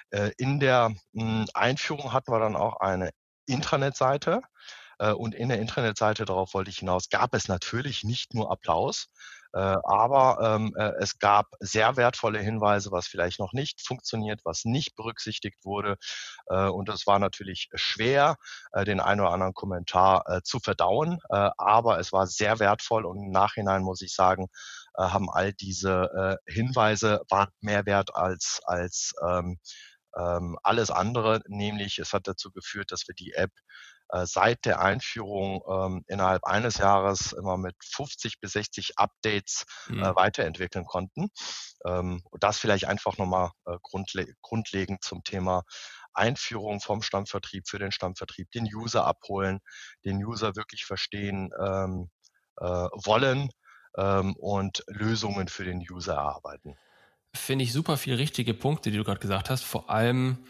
Äh, 0.09 0.31
in 0.37 0.59
der 0.59 0.93
hm, 1.13 1.45
Einführung 1.53 2.13
hatten 2.13 2.31
wir 2.31 2.39
dann 2.39 2.55
auch 2.55 2.79
eine 2.79 3.11
Intranet-Seite, 3.45 4.41
äh, 5.01 5.11
und 5.13 5.33
in 5.33 5.49
der 5.49 5.59
Internetseite, 5.59 6.25
darauf 6.25 6.53
wollte 6.53 6.69
ich 6.69 6.77
hinaus, 6.77 7.09
gab 7.09 7.33
es 7.33 7.47
natürlich 7.47 8.03
nicht 8.03 8.33
nur 8.33 8.51
Applaus, 8.51 9.07
aber 9.53 10.37
ähm, 10.41 10.73
äh, 10.77 10.91
es 10.99 11.19
gab 11.19 11.47
sehr 11.59 11.97
wertvolle 11.97 12.39
Hinweise, 12.39 12.91
was 12.91 13.07
vielleicht 13.07 13.39
noch 13.39 13.53
nicht 13.53 13.81
funktioniert, 13.85 14.41
was 14.43 14.65
nicht 14.65 14.95
berücksichtigt 14.95 15.63
wurde. 15.63 15.97
und 16.47 16.89
es 16.89 17.07
war 17.07 17.19
natürlich 17.19 17.69
schwer, 17.73 18.35
den 18.85 18.99
einen 18.99 19.21
oder 19.21 19.31
anderen 19.31 19.53
Kommentar 19.53 20.41
zu 20.43 20.59
verdauen, 20.59 21.19
aber 21.29 21.99
es 21.99 22.11
war 22.11 22.27
sehr 22.27 22.59
wertvoll 22.59 23.05
und 23.05 23.23
im 23.23 23.31
Nachhinein 23.31 23.83
muss 23.83 24.01
ich 24.01 24.13
sagen, 24.13 24.47
haben 24.97 25.29
all 25.29 25.53
diese 25.53 26.37
Hinweise 26.45 27.21
waren 27.29 27.49
mehr 27.61 27.85
wert 27.85 28.15
als, 28.15 28.61
als 28.65 29.13
ähm, 29.25 29.59
ähm, 30.17 30.57
alles 30.63 30.91
andere, 30.91 31.41
nämlich 31.47 31.99
es 31.99 32.13
hat 32.13 32.27
dazu 32.27 32.51
geführt, 32.51 32.91
dass 32.91 33.07
wir 33.07 33.15
die 33.15 33.33
App 33.33 33.51
äh, 33.51 33.61
seit 34.23 34.65
der 34.65 34.81
Einführung 34.81 35.61
ähm, 35.69 36.03
innerhalb 36.07 36.43
eines 36.43 36.77
Jahres 36.77 37.33
immer 37.33 37.57
mit 37.57 37.75
50 37.83 38.39
bis 38.39 38.53
60 38.53 38.97
Updates 38.97 39.65
äh, 39.89 39.93
mhm. 39.93 40.15
weiterentwickeln 40.15 40.85
konnten. 40.85 41.29
Ähm, 41.85 42.21
und 42.29 42.43
das 42.43 42.57
vielleicht 42.57 42.85
einfach 42.85 43.17
nochmal 43.17 43.51
äh, 43.65 43.77
grundle 43.81 44.27
grundlegend 44.41 45.03
zum 45.03 45.23
Thema 45.23 45.63
Einführung 46.13 46.81
vom 46.81 47.01
Stammvertrieb 47.01 47.67
für 47.67 47.79
den 47.79 47.91
Stammvertrieb, 47.91 48.51
den 48.51 48.65
User 48.65 49.05
abholen, 49.05 49.59
den 50.03 50.23
User 50.23 50.55
wirklich 50.55 50.85
verstehen 50.85 51.51
ähm, 51.63 52.09
äh, 52.57 52.65
wollen 52.65 53.49
ähm, 53.97 54.35
und 54.35 54.83
Lösungen 54.87 55.47
für 55.47 55.63
den 55.63 55.79
User 55.79 56.15
erarbeiten. 56.15 56.75
Finde 57.33 57.63
ich 57.63 57.71
super 57.71 57.97
viele 57.97 58.17
richtige 58.17 58.53
Punkte, 58.53 58.91
die 58.91 58.97
du 58.97 59.03
gerade 59.03 59.21
gesagt 59.21 59.49
hast. 59.49 59.63
Vor 59.63 59.89
allem 59.89 60.45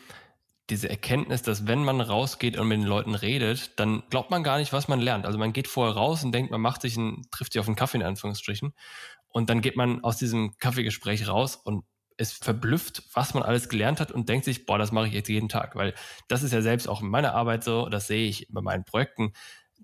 diese 0.71 0.89
Erkenntnis, 0.89 1.41
dass 1.41 1.67
wenn 1.67 1.83
man 1.83 2.01
rausgeht 2.01 2.57
und 2.57 2.67
mit 2.67 2.79
den 2.79 2.87
Leuten 2.87 3.13
redet, 3.13 3.79
dann 3.79 4.03
glaubt 4.09 4.31
man 4.31 4.41
gar 4.43 4.57
nicht, 4.57 4.73
was 4.73 4.87
man 4.87 4.99
lernt. 4.99 5.25
Also 5.25 5.37
man 5.37 5.53
geht 5.53 5.67
vorher 5.67 5.95
raus 5.95 6.23
und 6.23 6.31
denkt, 6.31 6.49
man 6.49 6.61
macht 6.61 6.81
sich 6.81 6.97
ein, 6.97 7.23
trifft 7.29 7.53
sich 7.53 7.59
auf 7.59 7.67
einen 7.67 7.75
Kaffee 7.75 7.97
in 7.97 8.03
Anführungsstrichen. 8.03 8.73
Und 9.27 9.49
dann 9.49 9.61
geht 9.61 9.75
man 9.75 10.03
aus 10.03 10.17
diesem 10.17 10.57
Kaffeegespräch 10.57 11.27
raus 11.27 11.57
und 11.57 11.83
es 12.17 12.31
verblüfft, 12.33 13.03
was 13.13 13.33
man 13.33 13.43
alles 13.43 13.67
gelernt 13.67 13.99
hat 13.99 14.11
und 14.11 14.29
denkt 14.29 14.45
sich, 14.45 14.65
boah, 14.65 14.77
das 14.77 14.91
mache 14.91 15.07
ich 15.07 15.13
jetzt 15.13 15.29
jeden 15.29 15.49
Tag. 15.49 15.75
Weil 15.75 15.93
das 16.27 16.43
ist 16.43 16.53
ja 16.53 16.61
selbst 16.61 16.87
auch 16.87 17.01
in 17.01 17.09
meiner 17.09 17.33
Arbeit 17.33 17.63
so, 17.63 17.89
das 17.89 18.07
sehe 18.07 18.27
ich 18.27 18.47
bei 18.49 18.61
meinen 18.61 18.85
Projekten. 18.85 19.33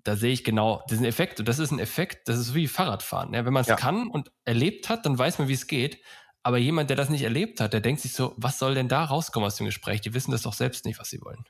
Da 0.04 0.16
sehe 0.16 0.32
ich 0.32 0.44
genau 0.44 0.82
diesen 0.88 1.04
Effekt. 1.04 1.40
Und 1.40 1.48
das 1.48 1.58
ist 1.58 1.70
ein 1.70 1.80
Effekt, 1.80 2.28
das 2.28 2.38
ist 2.38 2.54
wie 2.54 2.68
Fahrradfahren. 2.68 3.34
Ja, 3.34 3.44
wenn 3.44 3.52
man 3.52 3.62
es 3.62 3.68
ja. 3.68 3.76
kann 3.76 4.08
und 4.08 4.30
erlebt 4.44 4.88
hat, 4.88 5.04
dann 5.04 5.18
weiß 5.18 5.38
man, 5.38 5.48
wie 5.48 5.54
es 5.54 5.66
geht. 5.66 6.00
Aber 6.42 6.58
jemand, 6.58 6.90
der 6.90 6.96
das 6.96 7.10
nicht 7.10 7.22
erlebt 7.22 7.60
hat, 7.60 7.72
der 7.72 7.80
denkt 7.80 8.00
sich 8.00 8.12
so, 8.12 8.34
was 8.36 8.58
soll 8.58 8.74
denn 8.74 8.88
da 8.88 9.04
rauskommen 9.04 9.46
aus 9.46 9.56
dem 9.56 9.66
Gespräch? 9.66 10.00
Die 10.00 10.14
wissen 10.14 10.30
das 10.30 10.42
doch 10.42 10.54
selbst 10.54 10.84
nicht, 10.84 10.98
was 10.98 11.10
sie 11.10 11.20
wollen. 11.20 11.44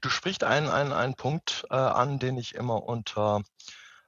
Du 0.00 0.08
sprichst 0.08 0.44
einen, 0.44 0.68
einen, 0.68 0.92
einen 0.92 1.14
Punkt 1.14 1.66
äh, 1.70 1.74
an, 1.74 2.18
den 2.18 2.38
ich 2.38 2.54
immer 2.54 2.82
unter 2.84 3.42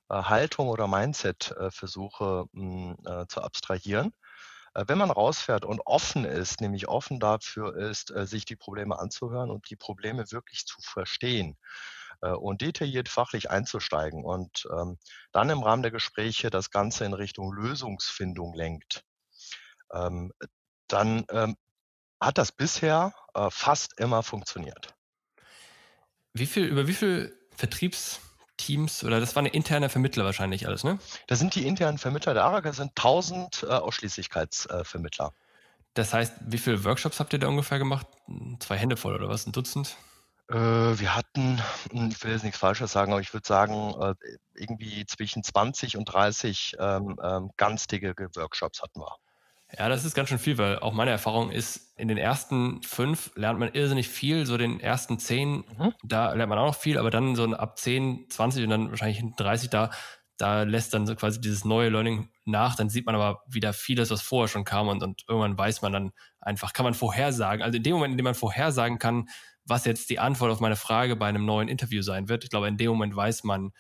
äh, 0.09 0.15
Haltung 0.15 0.69
oder 0.69 0.87
Mindset 0.87 1.53
äh, 1.59 1.71
versuche 1.71 2.47
mh, 2.53 2.97
hm, 2.97 3.07
äh, 3.07 3.27
zu 3.27 3.43
abstrahieren. 3.43 4.13
Äh, 4.75 4.85
wenn 4.87 4.99
man 4.99 5.11
rausfährt 5.11 5.65
und 5.65 5.81
offen 5.85 6.25
ist, 6.25 6.61
nämlich 6.61 6.89
offen 6.89 7.21
dafür 7.21 7.77
ist, 7.77 8.11
äh, 8.11 8.27
sich 8.27 8.45
die 8.45 8.57
Probleme 8.57 8.99
anzuhören 8.99 9.51
und 9.51 9.69
die 9.71 9.77
Probleme 9.77 10.31
wirklich 10.31 10.67
zu 10.67 10.81
verstehen, 10.81 11.57
und 12.21 12.61
detailliert 12.61 13.09
fachlich 13.09 13.51
einzusteigen 13.51 14.25
und 14.25 14.69
ähm, 14.71 14.97
dann 15.33 15.51
im 15.51 15.65
Rahmen 15.65 15.83
der 15.83 15.91
Gespräche 15.91 16.51
das 16.51 16.71
Ganze 16.71 17.05
in 17.05 17.15
Richtung 17.15 17.53
Lösungsfindung 17.53 18.55
lenkt, 18.55 19.05
ähm, 19.93 20.33
dann 20.89 21.25
ähm, 21.31 21.57
hat 22.21 22.39
das 22.39 22.53
bisher 22.53 23.15
äh, 23.35 23.49
fast 23.51 23.99
immer 23.99 24.23
funktioniert. 24.23 24.95
Wie 26.33 26.47
viel, 26.47 26.65
über 26.65 26.87
wie 26.87 26.95
viele 26.95 27.33
Vertriebsteams 27.57 29.05
oder 29.05 29.21
das 29.21 29.37
waren 29.37 29.47
interne 29.47 29.89
Vermittler 29.89 30.25
wahrscheinlich 30.25 30.67
alles, 30.67 30.85
ne? 30.85 30.99
Das 31.27 31.39
sind 31.39 31.55
die 31.55 31.67
internen 31.67 31.99
Vermittler 31.99 32.35
der 32.35 32.45
ARAG, 32.45 32.65
das 32.65 32.77
sind 32.77 32.91
1000 32.91 33.65
äh, 33.65 33.67
Ausschließlichkeitsvermittler. 33.67 35.27
Äh, 35.27 35.43
das 35.95 36.15
heißt, 36.15 36.35
wie 36.47 36.59
viele 36.59 36.85
Workshops 36.85 37.21
habt 37.21 37.35
ihr 37.35 37.39
da 37.39 37.49
ungefähr 37.49 37.79
gemacht? 37.79 38.07
Zwei 38.61 38.79
Hände 38.79 38.97
voll 38.97 39.15
oder 39.15 39.29
was? 39.29 39.47
Ein 39.47 39.53
Dutzend? 39.53 39.97
Äh, 40.49 40.55
wir 40.55 41.15
hatten, 41.15 41.63
hm, 41.91 42.09
ich 42.11 42.23
will 42.25 42.33
jetzt 42.33 42.45
nichts 42.45 42.59
Falsches 42.59 42.93
sagen, 42.93 43.13
aber 43.13 43.21
ich 43.21 43.33
würde 43.35 43.47
sagen, 43.47 43.95
äh, 44.01 44.15
irgendwie 44.55 45.05
zwischen 45.07 45.43
20 45.43 45.97
und 45.97 46.07
30 46.07 46.77
ähm, 46.79 47.19
ähm, 47.23 47.51
ganztägige 47.57 48.29
Workshops 48.37 48.83
hatten 48.83 49.01
wir. 49.01 49.17
Ja, 49.79 49.89
das 49.89 50.05
ist 50.05 50.15
ganz 50.15 50.29
schön 50.29 50.39
viel, 50.39 50.59
weil 50.59 50.79
auch 50.81 50.93
meine 50.93 51.11
Erfahrung 51.11 51.51
ist, 51.51 51.97
in 51.97 52.09
den 52.09 52.19
ersten 52.19 52.83
fünf 52.83 53.31
lernt 53.37 53.59
man 53.59 53.73
irrsinnig 53.73 54.09
viel, 54.09 54.45
so 54.45 54.59
den 54.59 54.81
ersten 54.81 55.19
zehn, 55.19 55.65
mhm. 55.79 55.95
da 56.03 56.33
lernt 56.35 56.51
man 56.51 56.59
auch 56.59 56.67
noch 56.67 56.75
viel, 56.75 56.99
aber 56.99 57.11
dann 57.11 57.37
so 57.37 57.45
ab 57.45 57.79
10, 57.79 58.27
20 58.29 58.65
und 58.65 58.71
dann 58.71 58.91
wahrscheinlich 58.91 59.19
hinten 59.19 59.37
30, 59.37 59.71
da, 59.71 59.91
da 60.37 60.65
lässt 60.65 60.93
dann 60.93 61.07
so 61.07 61.15
quasi 61.15 61.41
dieses 61.41 61.65
neue 61.65 61.89
Learning 61.89 62.29
nach, 62.45 62.77
dann 62.77 62.91
sieht 62.91 63.07
man 63.07 63.15
aber 63.15 63.43
wieder 63.47 63.73
vieles, 63.73 64.11
was 64.11 64.21
vorher 64.21 64.49
schon 64.49 64.65
kam 64.65 64.89
und, 64.89 65.03
und 65.03 65.23
irgendwann 65.27 65.57
weiß 65.57 65.81
man 65.81 65.93
dann 65.93 66.13
einfach, 66.41 66.73
kann 66.73 66.85
man 66.85 66.95
vorhersagen. 66.95 67.63
Also 67.63 67.77
in 67.77 67.83
dem 67.83 67.95
Moment, 67.95 68.13
in 68.13 68.19
dem 68.19 68.25
man 68.25 68.35
vorhersagen 68.35 68.99
kann, 68.99 69.29
was 69.65 69.85
jetzt 69.85 70.11
die 70.11 70.19
Antwort 70.19 70.51
auf 70.51 70.61
meine 70.61 70.77
Frage 70.77 71.17
bei 71.17 71.29
einem 71.29 71.47
neuen 71.47 71.69
Interview 71.69 72.03
sein 72.03 72.29
wird, 72.29 72.45
ich 72.45 72.51
glaube, 72.51 72.69
in 72.69 72.77
dem 72.77 72.91
Moment 72.91 73.15
weiß 73.15 73.45
man, 73.45 73.71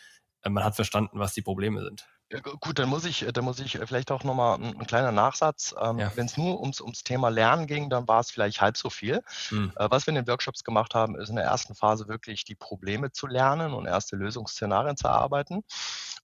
äh, 0.42 0.48
man 0.48 0.64
hat 0.64 0.76
verstanden, 0.76 1.18
was 1.18 1.35
die 1.35 1.42
Probleme 1.42 1.83
sind. 1.83 2.07
Gut, 2.40 2.78
dann 2.78 2.88
muss 2.88 3.04
ich, 3.04 3.26
dann 3.32 3.44
muss 3.44 3.60
ich 3.60 3.78
vielleicht 3.84 4.10
auch 4.10 4.24
nochmal 4.24 4.58
ein, 4.58 4.78
ein 4.78 4.86
kleiner 4.86 5.12
Nachsatz. 5.12 5.74
Ähm, 5.78 5.98
ja. 5.98 6.12
Wenn 6.14 6.26
es 6.26 6.36
nur 6.36 6.60
ums, 6.60 6.80
ums 6.80 7.04
Thema 7.04 7.28
Lernen 7.28 7.66
ging, 7.66 7.90
dann 7.90 8.08
war 8.08 8.20
es 8.20 8.30
vielleicht 8.30 8.60
halb 8.60 8.76
so 8.76 8.88
viel. 8.88 9.22
Mhm. 9.50 9.72
Äh, 9.76 9.88
was 9.90 10.06
wir 10.06 10.12
in 10.12 10.14
den 10.14 10.26
Workshops 10.26 10.64
gemacht 10.64 10.94
haben, 10.94 11.16
ist 11.16 11.28
in 11.28 11.36
der 11.36 11.44
ersten 11.44 11.74
Phase 11.74 12.08
wirklich 12.08 12.44
die 12.44 12.54
Probleme 12.54 13.12
zu 13.12 13.26
lernen 13.26 13.74
und 13.74 13.86
erste 13.86 14.16
Lösungsszenarien 14.16 14.96
zu 14.96 15.08
erarbeiten. 15.08 15.62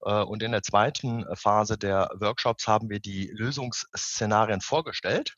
Äh, 0.03 0.23
und 0.23 0.43
in 0.43 0.53
der 0.53 0.63
zweiten 0.63 1.27
Phase 1.37 1.77
der 1.77 2.11
Workshops 2.15 2.67
haben 2.67 2.89
wir 2.89 3.01
die 3.01 3.31
Lösungsszenarien 3.35 4.63
vorgestellt 4.63 5.35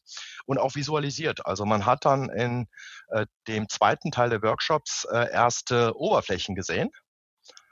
und 0.46 0.58
auch 0.58 0.76
visualisiert. 0.76 1.46
Also 1.46 1.64
man 1.64 1.84
hat 1.84 2.04
dann 2.04 2.28
in 2.28 2.68
äh, 3.08 3.26
dem 3.48 3.68
zweiten 3.68 4.12
Teil 4.12 4.30
der 4.30 4.42
Workshops 4.42 5.04
äh, 5.10 5.32
erste 5.32 5.96
Oberflächen 5.96 6.54
gesehen 6.54 6.90
äh, 6.90 7.09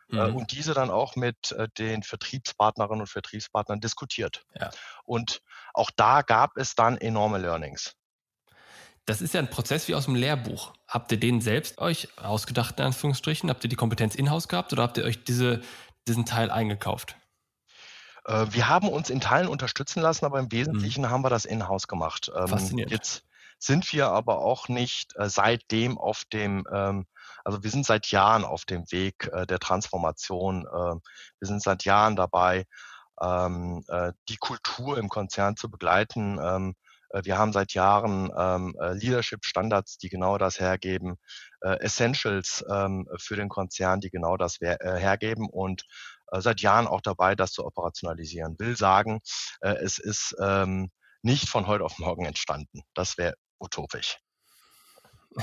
mhm. 0.08 0.36
und 0.36 0.52
diese 0.52 0.74
dann 0.74 0.90
auch 0.90 1.16
mit 1.16 1.52
äh, 1.52 1.68
den 1.78 2.02
Vertriebspartnerinnen 2.02 3.02
und 3.02 3.06
Vertriebspartnern 3.06 3.80
diskutiert. 3.80 4.44
Ja. 4.58 4.70
Und 5.04 5.40
auch 5.74 5.90
da 5.94 6.22
gab 6.22 6.56
es 6.56 6.74
dann 6.74 6.96
enorme 6.96 7.38
Learnings. 7.38 7.94
Das 9.06 9.22
ist 9.22 9.32
ja 9.32 9.40
ein 9.40 9.48
Prozess 9.48 9.88
wie 9.88 9.94
aus 9.94 10.04
dem 10.04 10.14
Lehrbuch. 10.14 10.74
Habt 10.86 11.10
ihr 11.12 11.18
den 11.18 11.40
selbst 11.40 11.78
euch 11.78 12.08
ausgedacht, 12.18 12.78
in 12.78 12.86
Anführungsstrichen? 12.86 13.48
Habt 13.48 13.64
ihr 13.64 13.70
die 13.70 13.76
Kompetenz 13.76 14.14
in-house 14.14 14.48
gehabt 14.48 14.72
oder 14.72 14.82
habt 14.82 14.98
ihr 14.98 15.04
euch 15.04 15.24
diese, 15.24 15.62
diesen 16.06 16.26
Teil 16.26 16.50
eingekauft? 16.50 17.16
Äh, 18.26 18.46
wir 18.50 18.68
haben 18.68 18.88
uns 18.88 19.08
in 19.08 19.20
Teilen 19.20 19.48
unterstützen 19.48 20.02
lassen, 20.02 20.26
aber 20.26 20.38
im 20.38 20.46
mhm. 20.46 20.52
Wesentlichen 20.52 21.04
mhm. 21.04 21.10
haben 21.10 21.24
wir 21.24 21.30
das 21.30 21.46
in-house 21.46 21.88
gemacht. 21.88 22.30
Ähm, 22.36 22.48
Faszinierend. 22.48 22.92
Jetzt 22.92 23.24
sind 23.58 23.92
wir 23.92 24.08
aber 24.08 24.38
auch 24.38 24.68
nicht 24.68 25.14
seitdem 25.18 25.98
auf 25.98 26.24
dem 26.32 26.64
ähm, 26.72 27.06
also 27.44 27.62
wir 27.62 27.70
sind 27.70 27.86
seit 27.86 28.10
Jahren 28.10 28.44
auf 28.44 28.66
dem 28.66 28.84
Weg 28.92 29.30
äh, 29.32 29.46
der 29.46 29.58
Transformation. 29.58 30.66
Äh, 30.66 30.70
wir 31.40 31.46
sind 31.46 31.62
seit 31.62 31.84
Jahren 31.84 32.14
dabei, 32.14 32.66
ähm, 33.22 33.82
äh, 33.88 34.12
die 34.28 34.36
Kultur 34.36 34.98
im 34.98 35.08
Konzern 35.08 35.56
zu 35.56 35.70
begleiten. 35.70 36.38
Ähm, 36.42 36.74
äh, 37.08 37.22
wir 37.24 37.38
haben 37.38 37.54
seit 37.54 37.72
Jahren 37.72 38.30
ähm, 38.36 38.76
äh, 38.78 38.92
Leadership-Standards, 38.92 39.96
die 39.96 40.10
genau 40.10 40.36
das 40.36 40.60
hergeben, 40.60 41.16
äh, 41.62 41.80
Essentials 41.80 42.64
ähm, 42.70 43.08
für 43.18 43.36
den 43.36 43.48
Konzern, 43.48 44.00
die 44.00 44.10
genau 44.10 44.36
das 44.36 44.60
äh, 44.60 44.76
hergeben 44.80 45.48
und 45.48 45.84
äh, 46.30 46.42
seit 46.42 46.60
Jahren 46.60 46.86
auch 46.86 47.00
dabei, 47.00 47.34
das 47.34 47.52
zu 47.52 47.64
operationalisieren. 47.64 48.58
Will 48.58 48.76
sagen, 48.76 49.20
äh, 49.62 49.70
es 49.76 49.98
ist 49.98 50.36
ähm, 50.38 50.90
nicht 51.22 51.48
von 51.48 51.66
heute 51.66 51.84
auf 51.84 51.98
morgen 51.98 52.26
entstanden. 52.26 52.82
Das 52.94 53.16
wäre 53.18 53.34
utopisch. 53.60 54.18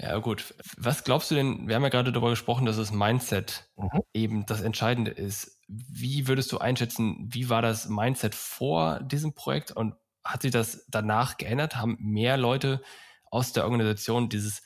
Ja, 0.00 0.16
gut. 0.18 0.54
Was 0.76 1.02
glaubst 1.02 1.30
du 1.30 1.34
denn, 1.34 1.66
wir 1.66 1.74
haben 1.74 1.82
ja 1.82 1.88
gerade 1.88 2.12
darüber 2.12 2.30
gesprochen, 2.30 2.66
dass 2.66 2.76
das 2.76 2.92
Mindset 2.92 3.68
mhm. 3.76 4.02
eben 4.14 4.46
das 4.46 4.60
Entscheidende 4.60 5.10
ist. 5.10 5.60
Wie 5.66 6.28
würdest 6.28 6.52
du 6.52 6.58
einschätzen, 6.58 7.26
wie 7.32 7.50
war 7.50 7.62
das 7.62 7.88
Mindset 7.88 8.36
vor 8.36 9.00
diesem 9.00 9.34
Projekt 9.34 9.72
und 9.72 9.96
hat 10.24 10.42
sich 10.42 10.52
das 10.52 10.86
danach 10.88 11.36
geändert? 11.36 11.76
Haben 11.76 11.96
mehr 11.98 12.36
Leute 12.36 12.80
aus 13.24 13.52
der 13.52 13.64
Organisation 13.64 14.28
dieses 14.28 14.62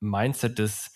Mindset 0.00 0.58
des 0.58 0.92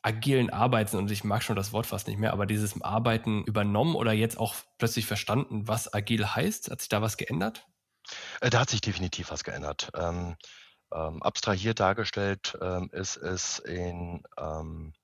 agilen 0.00 0.48
Arbeiten, 0.48 0.96
und 0.96 1.10
ich 1.10 1.24
mag 1.24 1.42
schon 1.42 1.56
das 1.56 1.74
Wort 1.74 1.84
fast 1.84 2.08
nicht 2.08 2.18
mehr, 2.18 2.32
aber 2.32 2.46
dieses 2.46 2.80
Arbeiten 2.80 3.44
übernommen 3.44 3.96
oder 3.96 4.12
jetzt 4.12 4.38
auch 4.38 4.54
plötzlich 4.78 5.04
verstanden, 5.04 5.68
was 5.68 5.92
agil 5.92 6.26
heißt? 6.26 6.70
Hat 6.70 6.80
sich 6.80 6.88
da 6.88 7.02
was 7.02 7.18
geändert? 7.18 7.67
Äh, 8.40 8.50
da 8.50 8.60
hat 8.60 8.70
sich 8.70 8.80
definitiv 8.80 9.30
was 9.30 9.44
geändert. 9.44 9.90
Ähm, 9.94 10.36
ähm, 10.92 11.22
abstrahiert 11.22 11.80
dargestellt 11.80 12.56
ähm, 12.60 12.88
ist 12.92 13.16
es 13.16 13.58
in 13.58 14.22
ähm, 14.38 14.94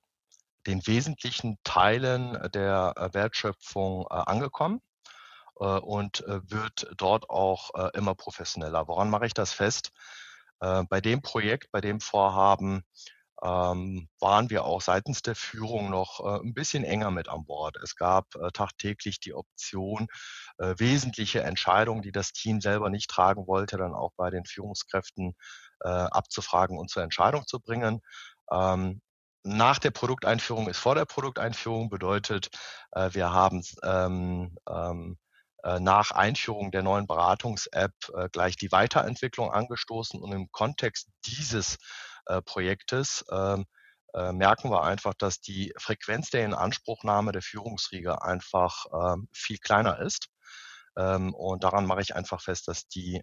den 0.67 0.87
wesentlichen 0.87 1.59
Teilen 1.63 2.39
der 2.53 2.95
äh, 2.97 3.13
Wertschöpfung 3.13 4.07
äh, 4.09 4.15
angekommen 4.15 4.81
äh, 5.61 5.65
und 5.65 6.27
äh, 6.27 6.41
wird 6.51 6.91
dort 6.97 7.29
auch 7.29 7.71
immer 7.95 8.15
professioneller. 8.15 8.89
Woran 8.89 9.11
mache 9.11 9.27
ich 9.27 9.35
das 9.35 9.53
fest? 9.53 9.91
Bei 10.61 11.01
dem 11.03 11.21
Projekt, 11.21 11.71
bei 11.73 11.83
dem 11.83 12.01
Vorhaben 12.01 12.85
ähm, 13.45 14.09
waren 14.21 14.49
wir 14.49 14.65
auch 14.65 14.81
seitens 14.81 15.21
der 15.21 15.37
Führung 15.37 15.91
noch 15.91 16.21
äh, 16.21 16.41
ein 16.41 16.55
bisschen 16.55 16.83
enger 16.83 17.11
mit 17.11 17.29
an 17.29 17.45
Bord. 17.45 17.77
Es 17.83 17.95
gab 17.95 18.35
äh, 18.37 18.51
tagtäglich 18.53 19.21
die 19.21 19.35
Option, 19.35 20.07
äh, 20.59 20.75
wesentliche 20.79 21.43
Entscheidungen, 21.43 22.01
die 22.01 22.13
das 22.13 22.33
Team 22.33 22.63
selber 22.63 22.89
nicht 22.89 23.11
tragen 23.11 23.47
wollte, 23.47 23.77
dann 23.77 23.95
auch 23.95 24.13
bei 24.17 24.31
den 24.31 24.47
Führungskräften 24.47 25.35
äh, 25.85 25.89
abzufragen 25.89 26.79
und 26.79 26.91
zur 26.91 27.03
Entscheidung 27.03 27.47
zu 27.47 27.61
bringen. 27.61 28.01
Ähm, 28.51 29.03
nach 29.43 29.79
der 29.79 29.91
Produkteinführung 29.91 30.69
ist 30.69 30.79
vor 30.79 30.95
der 30.95 31.05
Produkteinführung 31.05 31.91
bedeutet, 31.91 32.49
äh, 32.93 33.11
wir 33.13 33.31
haben 33.31 33.63
ähm, 33.83 34.57
ähm, 34.67 35.19
äh, 35.65 35.81
nach 35.81 36.13
Einführung 36.13 36.71
der 36.71 36.83
neuen 36.83 37.07
Beratungs-App 37.07 37.93
gleich 38.33 38.57
die 38.57 38.73
Weiterentwicklung 38.73 39.51
angestoßen 39.53 40.19
und 40.19 40.33
im 40.33 40.51
Kontext 40.51 41.09
dieses 41.27 41.77
äh, 42.27 42.43
Projektes 42.43 43.25
ähm, 43.31 43.67
äh, 44.15 44.33
merken 44.33 44.71
wir 44.71 44.83
einfach, 44.83 45.15
dass 45.15 45.41
die 45.41 45.73
Frequenz 45.77 46.31
der 46.31 46.45
Inanspruchnahme 46.45 47.33
der 47.33 47.43
Führungsriege 47.43 48.23
einfach 48.23 48.87
ähm, 48.93 49.29
viel 49.33 49.59
kleiner 49.59 49.99
ist. 50.01 50.29
Ähm, 50.97 51.35
und 51.35 51.65
daran 51.65 51.87
mache 51.87 52.01
ich 52.01 52.15
einfach 52.15 52.41
fest, 52.41 52.69
dass 52.69 52.87
die 52.89 53.23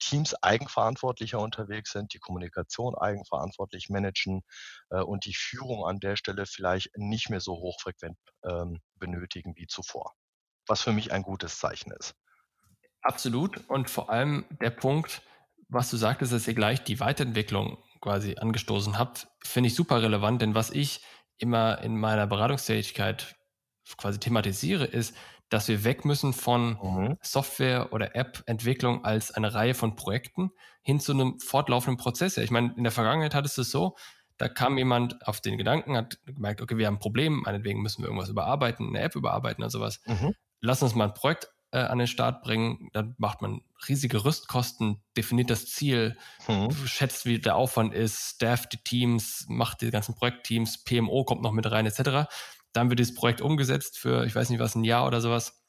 Teams 0.00 0.34
eigenverantwortlicher 0.42 1.38
unterwegs 1.38 1.92
sind, 1.92 2.12
die 2.12 2.18
Kommunikation 2.18 2.96
eigenverantwortlich 2.96 3.88
managen 3.88 4.42
äh, 4.90 5.00
und 5.00 5.24
die 5.24 5.34
Führung 5.34 5.86
an 5.86 6.00
der 6.00 6.16
Stelle 6.16 6.46
vielleicht 6.46 6.90
nicht 6.96 7.30
mehr 7.30 7.40
so 7.40 7.52
hochfrequent 7.52 8.18
benötigen 8.96 9.54
wie 9.56 9.66
zuvor. 9.66 10.12
Was 10.66 10.82
für 10.82 10.92
mich 10.92 11.12
ein 11.12 11.22
gutes 11.22 11.58
Zeichen 11.58 11.92
ist. 11.92 12.14
Absolut. 13.04 13.68
Und 13.68 13.90
vor 13.90 14.10
allem 14.10 14.46
der 14.60 14.70
Punkt, 14.70 15.22
was 15.68 15.90
du 15.90 15.96
sagtest, 15.96 16.32
dass 16.32 16.48
ihr 16.48 16.54
gleich 16.54 16.82
die 16.84 17.00
Weiterentwicklung 17.00 17.82
quasi 18.04 18.36
angestoßen 18.36 18.98
habt, 18.98 19.28
finde 19.42 19.68
ich 19.68 19.74
super 19.74 20.02
relevant, 20.02 20.42
denn 20.42 20.54
was 20.54 20.70
ich 20.70 21.00
immer 21.38 21.80
in 21.80 21.96
meiner 21.96 22.26
Beratungstätigkeit 22.26 23.34
quasi 23.96 24.20
thematisiere, 24.20 24.84
ist, 24.84 25.16
dass 25.48 25.68
wir 25.68 25.84
weg 25.84 26.04
müssen 26.04 26.34
von 26.34 26.78
mhm. 26.82 27.16
Software- 27.22 27.94
oder 27.94 28.14
App-Entwicklung 28.14 29.06
als 29.06 29.30
eine 29.30 29.54
Reihe 29.54 29.72
von 29.72 29.96
Projekten 29.96 30.50
hin 30.82 31.00
zu 31.00 31.12
einem 31.12 31.40
fortlaufenden 31.40 31.96
Prozess. 31.96 32.36
Ich 32.36 32.50
meine, 32.50 32.74
in 32.76 32.84
der 32.84 32.92
Vergangenheit 32.92 33.34
hattest 33.34 33.56
du 33.56 33.62
es 33.62 33.70
so, 33.70 33.96
da 34.36 34.48
kam 34.48 34.76
jemand 34.76 35.26
auf 35.26 35.40
den 35.40 35.56
Gedanken, 35.56 35.96
hat 35.96 36.18
gemerkt, 36.26 36.60
okay, 36.60 36.76
wir 36.76 36.86
haben 36.86 36.96
ein 36.96 37.00
Problem, 37.00 37.40
meinetwegen 37.46 37.80
müssen 37.80 38.02
wir 38.02 38.08
irgendwas 38.08 38.28
überarbeiten, 38.28 38.88
eine 38.88 39.00
App 39.00 39.16
überarbeiten 39.16 39.62
oder 39.62 39.70
sowas. 39.70 40.02
Mhm. 40.04 40.34
Lass 40.60 40.82
uns 40.82 40.94
mal 40.94 41.06
ein 41.06 41.14
Projekt 41.14 41.48
äh, 41.74 41.78
an 41.78 41.98
den 41.98 42.06
Start 42.06 42.42
bringen, 42.42 42.88
dann 42.92 43.16
macht 43.18 43.42
man 43.42 43.60
riesige 43.88 44.24
Rüstkosten, 44.24 45.02
definiert 45.16 45.50
das 45.50 45.66
Ziel, 45.66 46.16
mhm. 46.46 46.70
schätzt, 46.86 47.26
wie 47.26 47.40
der 47.40 47.56
Aufwand 47.56 47.92
ist, 47.92 48.36
stafft 48.36 48.72
die 48.72 48.84
Teams, 48.84 49.44
macht 49.48 49.82
die 49.82 49.90
ganzen 49.90 50.14
Projektteams, 50.14 50.84
PMO 50.84 51.24
kommt 51.24 51.42
noch 51.42 51.50
mit 51.50 51.68
rein, 51.68 51.84
etc. 51.84 52.30
Dann 52.72 52.90
wird 52.90 53.00
dieses 53.00 53.14
Projekt 53.14 53.40
umgesetzt 53.40 53.98
für, 53.98 54.24
ich 54.24 54.36
weiß 54.36 54.50
nicht 54.50 54.60
was, 54.60 54.76
ein 54.76 54.84
Jahr 54.84 55.04
oder 55.04 55.20
sowas. 55.20 55.64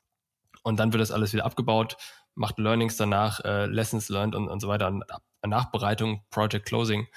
Und 0.62 0.80
dann 0.80 0.94
wird 0.94 1.02
das 1.02 1.12
alles 1.12 1.34
wieder 1.34 1.46
abgebaut, 1.46 1.98
macht 2.36 2.60
Learnings 2.60 2.98
danach, 2.98 3.39
äh, 3.44 3.65
Lessons 3.65 4.10
learned 4.10 4.36
und, 4.36 4.48
und 4.48 4.60
so 4.60 4.68
weiter, 4.68 5.00
Nachbereitung, 5.44 6.24
Project 6.30 6.68
Closing. 6.68 7.08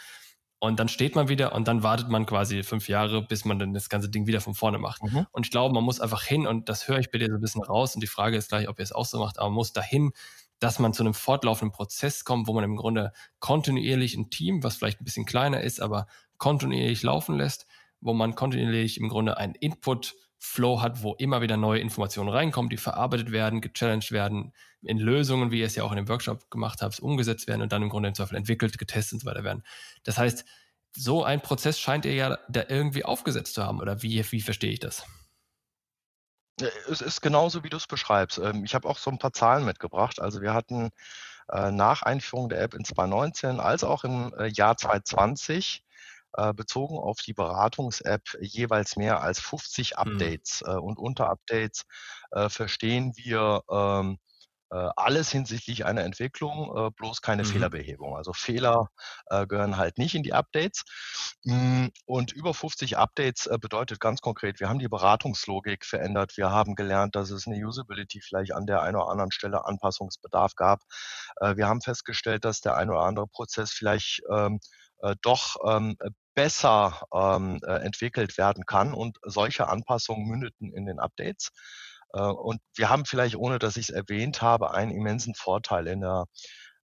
Und 0.60 0.80
dann 0.80 0.88
steht 0.88 1.14
man 1.14 1.28
wieder 1.28 1.54
und 1.54 1.68
dann 1.68 1.84
wartet 1.84 2.08
man 2.08 2.26
quasi 2.26 2.64
fünf 2.64 2.88
Jahre, 2.88 3.22
bis 3.22 3.44
man 3.44 3.60
dann 3.60 3.74
das 3.74 3.88
ganze 3.88 4.08
Ding 4.08 4.26
wieder 4.26 4.40
von 4.40 4.54
vorne 4.54 4.78
macht. 4.78 5.02
Mhm. 5.04 5.26
Und 5.30 5.46
ich 5.46 5.52
glaube, 5.52 5.72
man 5.72 5.84
muss 5.84 6.00
einfach 6.00 6.24
hin, 6.24 6.46
und 6.46 6.68
das 6.68 6.88
höre 6.88 6.98
ich 6.98 7.10
bei 7.10 7.18
dir 7.18 7.28
so 7.28 7.34
ein 7.34 7.40
bisschen 7.40 7.62
raus, 7.62 7.94
und 7.94 8.02
die 8.02 8.08
Frage 8.08 8.36
ist 8.36 8.48
gleich, 8.48 8.68
ob 8.68 8.78
ihr 8.80 8.82
es 8.82 8.92
auch 8.92 9.04
so 9.06 9.20
macht, 9.20 9.38
aber 9.38 9.50
man 9.50 9.54
muss 9.54 9.72
dahin, 9.72 10.10
dass 10.58 10.80
man 10.80 10.92
zu 10.92 11.04
einem 11.04 11.14
fortlaufenden 11.14 11.72
Prozess 11.72 12.24
kommt, 12.24 12.48
wo 12.48 12.52
man 12.54 12.64
im 12.64 12.76
Grunde 12.76 13.12
kontinuierlich 13.38 14.16
ein 14.16 14.30
Team, 14.30 14.64
was 14.64 14.76
vielleicht 14.76 15.00
ein 15.00 15.04
bisschen 15.04 15.26
kleiner 15.26 15.60
ist, 15.60 15.80
aber 15.80 16.06
kontinuierlich 16.38 17.02
laufen 17.04 17.36
lässt, 17.36 17.66
wo 18.00 18.12
man 18.12 18.34
kontinuierlich 18.34 18.98
im 18.98 19.08
Grunde 19.08 19.36
einen 19.36 19.54
Input-Flow 20.38 20.80
hat, 20.80 21.02
wo 21.02 21.14
immer 21.14 21.40
wieder 21.40 21.56
neue 21.56 21.80
Informationen 21.80 22.28
reinkommen, 22.28 22.70
die 22.70 22.76
verarbeitet 22.76 23.32
werden, 23.32 23.60
gechallenged 23.60 24.12
werden, 24.12 24.52
in 24.82 24.98
Lösungen, 24.98 25.50
wie 25.50 25.60
ihr 25.60 25.66
es 25.66 25.74
ja 25.74 25.84
auch 25.84 25.90
in 25.90 25.96
dem 25.96 26.08
Workshop 26.08 26.50
gemacht 26.50 26.82
habt, 26.82 27.00
umgesetzt 27.00 27.48
werden 27.48 27.62
und 27.62 27.72
dann 27.72 27.82
im 27.82 27.88
Grunde 27.88 28.08
im 28.08 28.14
Zweifel 28.14 28.36
entwickelt, 28.36 28.78
getestet 28.78 29.14
und 29.14 29.20
so 29.20 29.26
weiter 29.26 29.44
werden. 29.44 29.64
Das 30.04 30.18
heißt, 30.18 30.44
so 30.96 31.24
ein 31.24 31.40
Prozess 31.40 31.78
scheint 31.78 32.04
ihr 32.04 32.14
ja 32.14 32.38
da 32.48 32.64
irgendwie 32.68 33.04
aufgesetzt 33.04 33.54
zu 33.54 33.64
haben, 33.64 33.80
oder 33.80 34.02
wie, 34.02 34.24
wie 34.30 34.40
verstehe 34.40 34.72
ich 34.72 34.80
das? 34.80 35.04
Es 36.90 37.00
ist 37.00 37.20
genauso, 37.20 37.62
wie 37.62 37.68
du 37.68 37.76
es 37.76 37.86
beschreibst. 37.86 38.38
Ähm, 38.38 38.64
ich 38.64 38.74
habe 38.74 38.88
auch 38.88 38.98
so 38.98 39.10
ein 39.10 39.18
paar 39.18 39.32
Zahlen 39.32 39.64
mitgebracht. 39.64 40.20
Also 40.20 40.40
wir 40.40 40.54
hatten 40.54 40.90
äh, 41.50 41.70
nach 41.70 42.02
Einführung 42.02 42.48
der 42.48 42.60
App 42.62 42.74
in 42.74 42.84
2019 42.84 43.60
als 43.60 43.84
auch 43.84 44.02
im 44.02 44.34
äh, 44.36 44.48
Jahr 44.48 44.76
2020 44.76 45.84
äh, 46.34 46.52
bezogen 46.52 46.98
auf 46.98 47.18
die 47.18 47.32
Beratungs-App 47.32 48.22
jeweils 48.40 48.96
mehr 48.96 49.22
als 49.22 49.40
50 49.40 49.92
mhm. 49.92 49.96
Updates 49.96 50.62
mhm. 50.66 50.78
und 50.80 50.98
Unterupdates 50.98 51.84
äh, 52.32 52.50
verstehen 52.50 53.12
wir 53.16 53.62
ähm, 53.70 54.18
äh, 54.70 54.90
alles 54.96 55.30
hinsichtlich 55.32 55.86
einer 55.86 56.04
Entwicklung, 56.04 56.92
bloß 56.96 57.22
keine 57.22 57.44
mhm. 57.44 57.46
Fehlerbehebung. 57.46 58.16
Also 58.16 58.34
Fehler 58.34 58.88
gehören 59.48 59.78
halt 59.78 59.96
nicht 59.96 60.14
in 60.14 60.22
die 60.22 60.34
Updates. 60.34 60.84
Hm, 61.44 61.90
und 62.04 62.32
über 62.32 62.52
50 62.52 62.98
Updates 62.98 63.48
bedeutet 63.62 63.98
ganz 63.98 64.20
konkret, 64.20 64.60
wir 64.60 64.68
haben 64.68 64.78
die 64.78 64.88
Beratungslogik 64.88 65.86
verändert. 65.86 66.36
Wir 66.36 66.50
haben 66.50 66.74
gelernt, 66.74 67.16
dass 67.16 67.30
es 67.30 67.46
eine 67.46 67.56
Usability 67.56 68.20
vielleicht 68.20 68.52
an 68.52 68.66
der 68.66 68.82
einen 68.82 68.96
oder 68.96 69.08
anderen 69.08 69.32
Stelle 69.32 69.64
Anpassungsbedarf 69.64 70.54
gab. 70.54 70.82
Wir 71.40 71.66
haben 71.66 71.80
festgestellt, 71.80 72.44
dass 72.44 72.60
der 72.60 72.76
ein 72.76 72.90
oder 72.90 73.00
andere 73.00 73.26
Prozess 73.26 73.70
vielleicht 73.70 74.20
ähm, 74.30 74.60
äh, 75.00 75.16
doch 75.22 75.56
ähm, 75.66 75.96
besser 76.34 77.02
ähm, 77.12 77.60
äh, 77.66 77.80
entwickelt 77.84 78.38
werden 78.38 78.64
kann. 78.66 78.94
Und 78.94 79.18
solche 79.22 79.68
Anpassungen 79.68 80.26
mündeten 80.26 80.72
in 80.72 80.86
den 80.86 80.98
Updates. 80.98 81.50
Äh, 82.12 82.20
und 82.20 82.60
wir 82.76 82.88
haben 82.88 83.04
vielleicht, 83.04 83.36
ohne 83.36 83.58
dass 83.58 83.76
ich 83.76 83.88
es 83.88 83.94
erwähnt 83.94 84.42
habe, 84.42 84.72
einen 84.72 84.92
immensen 84.92 85.34
Vorteil. 85.34 85.86
In 85.86 86.00
der 86.00 86.24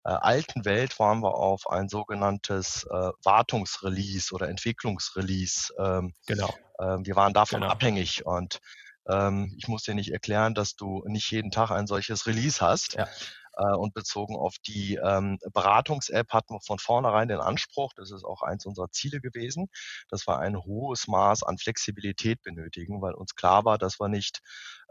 äh, 0.04 0.10
alten 0.10 0.64
Welt 0.64 0.98
waren 0.98 1.20
wir 1.20 1.34
auf 1.34 1.68
ein 1.70 1.88
sogenanntes 1.88 2.84
äh, 2.84 3.10
Wartungsrelease 3.22 4.34
oder 4.34 4.48
Entwicklungsrelease. 4.48 5.72
Ähm, 5.78 6.12
genau. 6.26 6.52
Ähm, 6.80 7.06
wir 7.06 7.16
waren 7.16 7.32
davon 7.32 7.60
genau. 7.60 7.72
abhängig 7.72 8.26
und 8.26 8.60
ähm, 9.08 9.54
ich 9.56 9.68
muss 9.68 9.82
dir 9.82 9.94
nicht 9.94 10.12
erklären, 10.12 10.54
dass 10.54 10.76
du 10.76 11.02
nicht 11.06 11.30
jeden 11.30 11.50
Tag 11.50 11.70
ein 11.70 11.86
solches 11.86 12.26
Release 12.26 12.60
hast. 12.60 12.94
Ja. 12.94 13.08
Äh, 13.56 13.74
und 13.74 13.94
bezogen 13.94 14.36
auf 14.36 14.56
die 14.66 14.96
ähm, 14.96 15.38
Beratungs-App 15.52 16.32
hatten 16.32 16.54
wir 16.54 16.60
von 16.60 16.78
vornherein 16.78 17.28
den 17.28 17.40
Anspruch, 17.40 17.92
das 17.94 18.10
ist 18.10 18.24
auch 18.24 18.42
eins 18.42 18.66
unserer 18.66 18.90
Ziele 18.90 19.20
gewesen, 19.20 19.68
dass 20.08 20.26
wir 20.26 20.38
ein 20.38 20.56
hohes 20.56 21.06
Maß 21.06 21.42
an 21.42 21.58
Flexibilität 21.58 22.42
benötigen, 22.42 23.00
weil 23.00 23.14
uns 23.14 23.34
klar 23.34 23.64
war, 23.64 23.78
dass 23.78 24.00
wir 24.00 24.08
nicht 24.08 24.40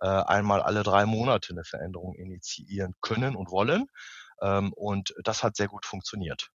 äh, 0.02 0.08
einmal 0.08 0.62
alle 0.62 0.84
drei 0.84 1.06
Monate 1.06 1.52
eine 1.52 1.63
Veränderung 1.63 2.15
initiieren 2.15 2.93
können 3.02 3.36
und 3.36 3.52
wollen. 3.52 3.88
Ähm, 4.41 4.73
und 4.73 5.13
das 5.23 5.43
hat 5.43 5.56
sehr 5.56 5.67
gut 5.67 5.86
funktioniert. 5.86 6.49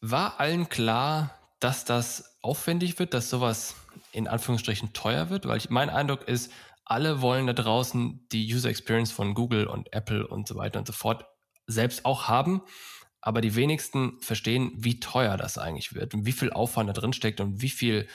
War 0.00 0.40
allen 0.40 0.68
klar, 0.68 1.30
dass 1.60 1.84
das 1.84 2.38
aufwendig 2.42 2.98
wird, 2.98 3.14
dass 3.14 3.30
sowas 3.30 3.76
in 4.10 4.26
Anführungsstrichen 4.26 4.92
teuer 4.92 5.30
wird? 5.30 5.46
Weil 5.46 5.58
ich, 5.58 5.70
mein 5.70 5.90
Eindruck 5.90 6.26
ist, 6.26 6.50
alle 6.92 7.22
wollen 7.22 7.46
da 7.46 7.54
draußen 7.54 8.28
die 8.32 8.52
User 8.52 8.68
Experience 8.68 9.10
von 9.10 9.32
Google 9.32 9.66
und 9.66 9.90
Apple 9.94 10.26
und 10.26 10.46
so 10.46 10.56
weiter 10.56 10.78
und 10.78 10.86
so 10.86 10.92
fort 10.92 11.24
selbst 11.66 12.04
auch 12.04 12.28
haben. 12.28 12.60
Aber 13.22 13.40
die 13.40 13.54
wenigsten 13.54 14.20
verstehen, 14.20 14.72
wie 14.76 15.00
teuer 15.00 15.38
das 15.38 15.56
eigentlich 15.56 15.94
wird 15.94 16.12
und 16.12 16.26
wie 16.26 16.32
viel 16.32 16.52
Aufwand 16.52 16.90
da 16.90 16.92
drin 16.92 17.14
steckt 17.14 17.40
und 17.40 17.62
wie 17.62 17.70
viel 17.70 18.08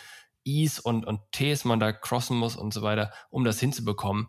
Is 0.43 0.79
und, 0.79 1.05
und 1.07 1.21
Ts 1.31 1.65
man 1.65 1.79
da 1.79 1.91
crossen 1.91 2.37
muss 2.37 2.55
und 2.55 2.71
so 2.71 2.83
weiter, 2.83 3.11
um 3.31 3.43
das 3.43 3.59
hinzubekommen. 3.59 4.27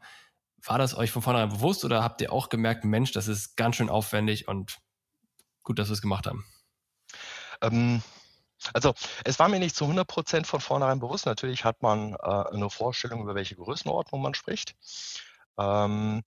War 0.64 0.78
das 0.78 0.96
euch 0.96 1.10
von 1.10 1.20
vornherein 1.20 1.50
bewusst 1.50 1.84
oder 1.84 2.02
habt 2.02 2.22
ihr 2.22 2.32
auch 2.32 2.48
gemerkt, 2.48 2.84
Mensch, 2.84 3.12
das 3.12 3.28
ist 3.28 3.54
ganz 3.56 3.76
schön 3.76 3.90
aufwendig 3.90 4.48
und 4.48 4.78
gut, 5.62 5.78
dass 5.78 5.90
wir 5.90 5.92
es 5.92 6.02
gemacht 6.02 6.26
haben? 6.26 6.46
Ähm, 7.60 8.02
also 8.72 8.94
es 9.24 9.38
war 9.38 9.48
mir 9.48 9.58
nicht 9.58 9.76
zu 9.76 9.84
100 9.84 10.06
Prozent 10.06 10.46
von 10.46 10.60
vornherein 10.60 11.00
bewusst. 11.00 11.26
Natürlich 11.26 11.64
hat 11.64 11.82
man 11.82 12.14
äh, 12.14 12.16
eine 12.16 12.70
Vorstellung, 12.70 13.22
über 13.22 13.34
welche 13.34 13.56
Größenordnung 13.56 14.20
man 14.20 14.34
spricht. 14.34 14.74
Ähm, 15.58 16.22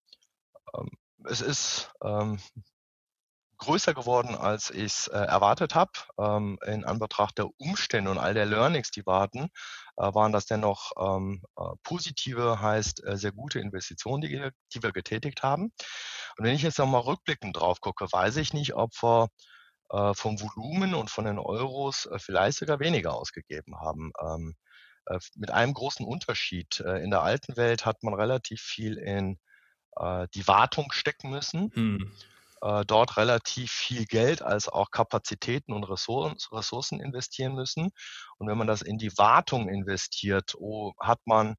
ähm, 0.76 0.90
es 1.26 1.42
ist 1.42 1.92
ähm, 2.04 2.40
größer 3.62 3.94
geworden, 3.94 4.36
als 4.36 4.72
ich 4.72 4.84
es 4.84 5.08
äh, 5.08 5.18
erwartet 5.18 5.76
habe. 5.76 5.92
Ähm, 6.18 6.58
in 6.66 6.84
Anbetracht 6.84 7.38
der 7.38 7.48
Umstände 7.58 8.12
und 8.12 8.18
all 8.18 8.34
der 8.34 8.46
Learnings, 8.46 8.92
die 8.92 9.06
warten, 9.06 9.50
äh, 9.98 10.14
waren 10.14 10.32
das 10.32 10.48
dennoch 10.48 10.92
ähm, 11.00 11.44
äh, 11.58 11.64
positive, 11.84 12.60
heißt 12.60 13.06
äh, 13.06 13.18
sehr 13.18 13.32
gute 13.32 13.60
Investitionen, 13.60 14.22
die, 14.22 14.50
die, 14.74 14.84
wir 14.84 14.92
getätigt 14.92 15.44
haben. 15.44 15.66
Und 16.38 16.46
wenn 16.46 16.56
ich 16.56 16.64
jetzt 16.64 16.80
nochmal 16.80 17.02
rückblickend 17.02 17.56
drauf 17.56 17.82
gucke, 17.82 18.08
weiß 18.12 18.38
ich 18.38 18.54
nicht, 18.54 18.74
ob 18.74 18.92
wir 19.02 19.30
äh, 19.92 20.14
vom 20.14 20.40
Volumen 20.40 20.94
und 20.94 21.10
von 21.10 21.26
den 21.26 21.40
Euros 21.40 22.06
äh, 22.06 22.20
vielleicht 22.20 22.58
sogar 22.60 22.80
weniger 22.80 23.14
ausgegeben 23.14 23.80
haben. 23.80 24.12
Ähm, 24.22 24.56
äh, 25.08 25.20
mit 25.36 25.52
einem 25.52 25.74
großen 25.74 26.06
Unterschied. 26.06 26.80
Äh, 26.80 27.04
in 27.04 27.12
der 27.12 27.22
alten 27.22 27.58
Welt 27.58 27.86
hat 27.86 28.04
man 28.04 28.14
relativ 28.14 28.62
viel 28.62 28.98
in 28.98 29.40
äh, 29.98 30.28
die 30.34 30.48
Wartung 30.48 30.92
stecken 30.92 31.30
müssen. 31.30 31.72
Hm. 31.74 32.12
Äh, 32.62 32.86
dort 32.86 33.18
relativ 33.18 33.72
viel 33.72 34.06
Geld 34.06 34.42
als 34.44 34.70
auch 34.70 34.92
Kapazitäten 34.92 35.74
und 35.74 35.84
Ressourcen 35.84 37.00
investieren 37.00 37.56
müssen. 37.56 37.90
Und 38.38 38.48
wenn 38.48 38.58
man 38.58 38.68
das 38.68 38.84
in 38.84 38.98
die 38.98 39.18
Wartung 39.18 39.68
investiert, 39.68 40.56
oh, 40.58 40.94
hat 41.00 41.20
man 41.26 41.56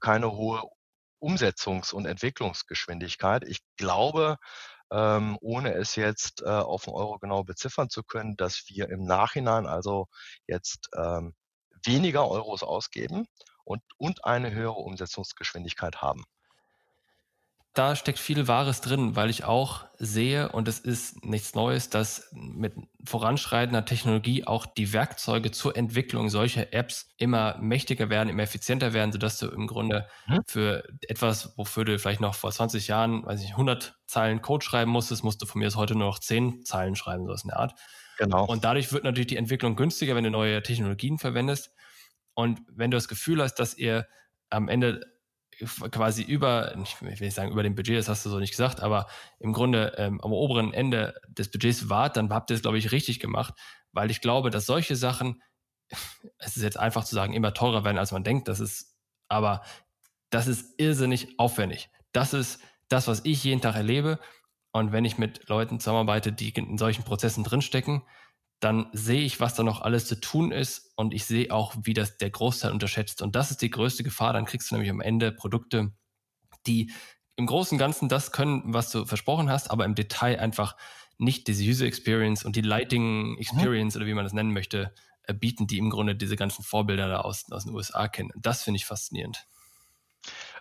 keine 0.00 0.32
hohe 0.32 0.62
Umsetzungs- 1.20 1.92
und 1.92 2.06
Entwicklungsgeschwindigkeit. 2.06 3.44
Ich 3.44 3.60
glaube, 3.76 4.36
ähm, 4.92 5.36
ohne 5.40 5.74
es 5.74 5.96
jetzt 5.96 6.42
äh, 6.42 6.48
auf 6.48 6.84
den 6.84 6.94
Euro 6.94 7.18
genau 7.18 7.44
beziffern 7.44 7.90
zu 7.90 8.02
können, 8.02 8.36
dass 8.36 8.64
wir 8.68 8.88
im 8.88 9.04
Nachhinein 9.04 9.66
also 9.66 10.06
jetzt 10.46 10.88
ähm, 10.96 11.34
weniger 11.84 12.28
Euros 12.28 12.62
ausgeben 12.62 13.26
und, 13.64 13.82
und 13.98 14.24
eine 14.24 14.52
höhere 14.52 14.78
Umsetzungsgeschwindigkeit 14.78 16.02
haben. 16.02 16.24
Da 17.76 17.94
steckt 17.94 18.18
viel 18.18 18.48
Wahres 18.48 18.80
drin, 18.80 19.16
weil 19.16 19.28
ich 19.28 19.44
auch 19.44 19.84
sehe, 19.98 20.50
und 20.50 20.66
es 20.66 20.78
ist 20.78 21.24
nichts 21.26 21.54
Neues, 21.54 21.90
dass 21.90 22.30
mit 22.32 22.72
voranschreitender 23.04 23.84
Technologie 23.84 24.46
auch 24.46 24.64
die 24.64 24.94
Werkzeuge 24.94 25.50
zur 25.50 25.76
Entwicklung 25.76 26.30
solcher 26.30 26.72
Apps 26.72 27.14
immer 27.18 27.58
mächtiger 27.58 28.08
werden, 28.08 28.30
immer 28.30 28.44
effizienter 28.44 28.94
werden, 28.94 29.12
sodass 29.12 29.38
du 29.38 29.48
im 29.48 29.66
Grunde 29.66 30.08
mhm. 30.26 30.40
für 30.46 30.84
etwas, 31.02 31.56
wofür 31.58 31.84
du 31.84 31.98
vielleicht 31.98 32.22
noch 32.22 32.34
vor 32.34 32.50
20 32.50 32.88
Jahren, 32.88 33.26
weiß 33.26 33.42
ich 33.42 33.50
100 33.50 33.98
Zeilen 34.06 34.40
Code 34.40 34.64
schreiben 34.64 34.90
musstest, 34.90 35.22
musst 35.22 35.42
du 35.42 35.46
von 35.46 35.58
mir 35.58 35.66
aus 35.66 35.76
heute 35.76 35.94
nur 35.94 36.08
noch 36.08 36.18
10 36.18 36.64
Zeilen 36.64 36.96
schreiben, 36.96 37.26
so 37.26 37.32
ist 37.34 37.44
eine 37.44 37.56
Art. 37.56 37.74
Genau. 38.16 38.46
Und 38.46 38.64
dadurch 38.64 38.90
wird 38.92 39.04
natürlich 39.04 39.26
die 39.26 39.36
Entwicklung 39.36 39.76
günstiger, 39.76 40.14
wenn 40.14 40.24
du 40.24 40.30
neue 40.30 40.62
Technologien 40.62 41.18
verwendest. 41.18 41.72
Und 42.32 42.60
wenn 42.68 42.90
du 42.90 42.96
das 42.96 43.08
Gefühl 43.08 43.42
hast, 43.42 43.56
dass 43.56 43.76
ihr 43.76 44.06
am 44.48 44.68
Ende 44.68 45.15
quasi 45.90 46.22
über, 46.22 46.76
ich 46.82 47.00
will 47.00 47.10
nicht 47.10 47.34
sagen 47.34 47.50
über 47.50 47.62
dem 47.62 47.74
Budget, 47.74 47.96
das 47.96 48.08
hast 48.08 48.26
du 48.26 48.30
so 48.30 48.38
nicht 48.38 48.50
gesagt, 48.50 48.80
aber 48.80 49.06
im 49.38 49.52
Grunde 49.52 49.94
ähm, 49.96 50.20
am 50.20 50.32
oberen 50.32 50.72
Ende 50.72 51.14
des 51.28 51.50
Budgets 51.50 51.88
wart, 51.88 52.16
dann 52.16 52.32
habt 52.32 52.50
ihr 52.50 52.56
es, 52.56 52.62
glaube 52.62 52.78
ich, 52.78 52.92
richtig 52.92 53.20
gemacht, 53.20 53.54
weil 53.92 54.10
ich 54.10 54.20
glaube, 54.20 54.50
dass 54.50 54.66
solche 54.66 54.96
Sachen, 54.96 55.42
es 56.38 56.56
ist 56.56 56.62
jetzt 56.62 56.78
einfach 56.78 57.04
zu 57.04 57.14
sagen, 57.14 57.32
immer 57.32 57.54
teurer 57.54 57.84
werden, 57.84 57.98
als 57.98 58.12
man 58.12 58.24
denkt, 58.24 58.48
das 58.48 58.60
ist, 58.60 58.96
aber 59.28 59.62
das 60.30 60.46
ist 60.46 60.74
irrsinnig 60.78 61.38
aufwendig. 61.38 61.90
Das 62.12 62.34
ist 62.34 62.60
das, 62.88 63.08
was 63.08 63.24
ich 63.24 63.42
jeden 63.44 63.60
Tag 63.60 63.76
erlebe. 63.76 64.18
Und 64.72 64.92
wenn 64.92 65.04
ich 65.04 65.16
mit 65.16 65.48
Leuten 65.48 65.80
zusammenarbeite, 65.80 66.32
die 66.32 66.50
in 66.50 66.78
solchen 66.78 67.04
Prozessen 67.04 67.44
drinstecken, 67.44 68.02
dann 68.60 68.88
sehe 68.92 69.22
ich, 69.22 69.38
was 69.40 69.54
da 69.54 69.62
noch 69.62 69.82
alles 69.82 70.06
zu 70.06 70.18
tun 70.18 70.50
ist 70.50 70.92
und 70.96 71.12
ich 71.12 71.26
sehe 71.26 71.52
auch, 71.52 71.74
wie 71.82 71.92
das 71.92 72.16
der 72.16 72.30
Großteil 72.30 72.72
unterschätzt. 72.72 73.20
Und 73.20 73.36
das 73.36 73.50
ist 73.50 73.60
die 73.60 73.70
größte 73.70 74.02
Gefahr. 74.02 74.32
Dann 74.32 74.46
kriegst 74.46 74.70
du 74.70 74.74
nämlich 74.74 74.90
am 74.90 75.00
Ende 75.00 75.30
Produkte, 75.30 75.92
die 76.66 76.92
im 77.36 77.46
Großen 77.46 77.76
und 77.76 77.78
Ganzen 77.78 78.08
das 78.08 78.32
können, 78.32 78.62
was 78.66 78.90
du 78.90 79.04
versprochen 79.04 79.50
hast, 79.50 79.70
aber 79.70 79.84
im 79.84 79.94
Detail 79.94 80.40
einfach 80.40 80.76
nicht 81.18 81.48
diese 81.48 81.64
User 81.64 81.86
Experience 81.86 82.44
und 82.44 82.56
die 82.56 82.62
Lighting. 82.62 83.36
Experience 83.38 83.94
mhm. 83.94 84.00
oder 84.00 84.06
wie 84.08 84.14
man 84.14 84.24
das 84.24 84.32
nennen 84.32 84.52
möchte, 84.52 84.94
äh, 85.24 85.34
bieten, 85.34 85.66
die 85.66 85.78
im 85.78 85.90
Grunde 85.90 86.16
diese 86.16 86.36
ganzen 86.36 86.62
Vorbilder 86.62 87.08
da 87.08 87.20
aus, 87.20 87.50
aus 87.50 87.64
den 87.64 87.74
USA 87.74 88.08
kennen. 88.08 88.30
Und 88.34 88.44
das 88.46 88.62
finde 88.62 88.76
ich 88.76 88.86
faszinierend. 88.86 89.46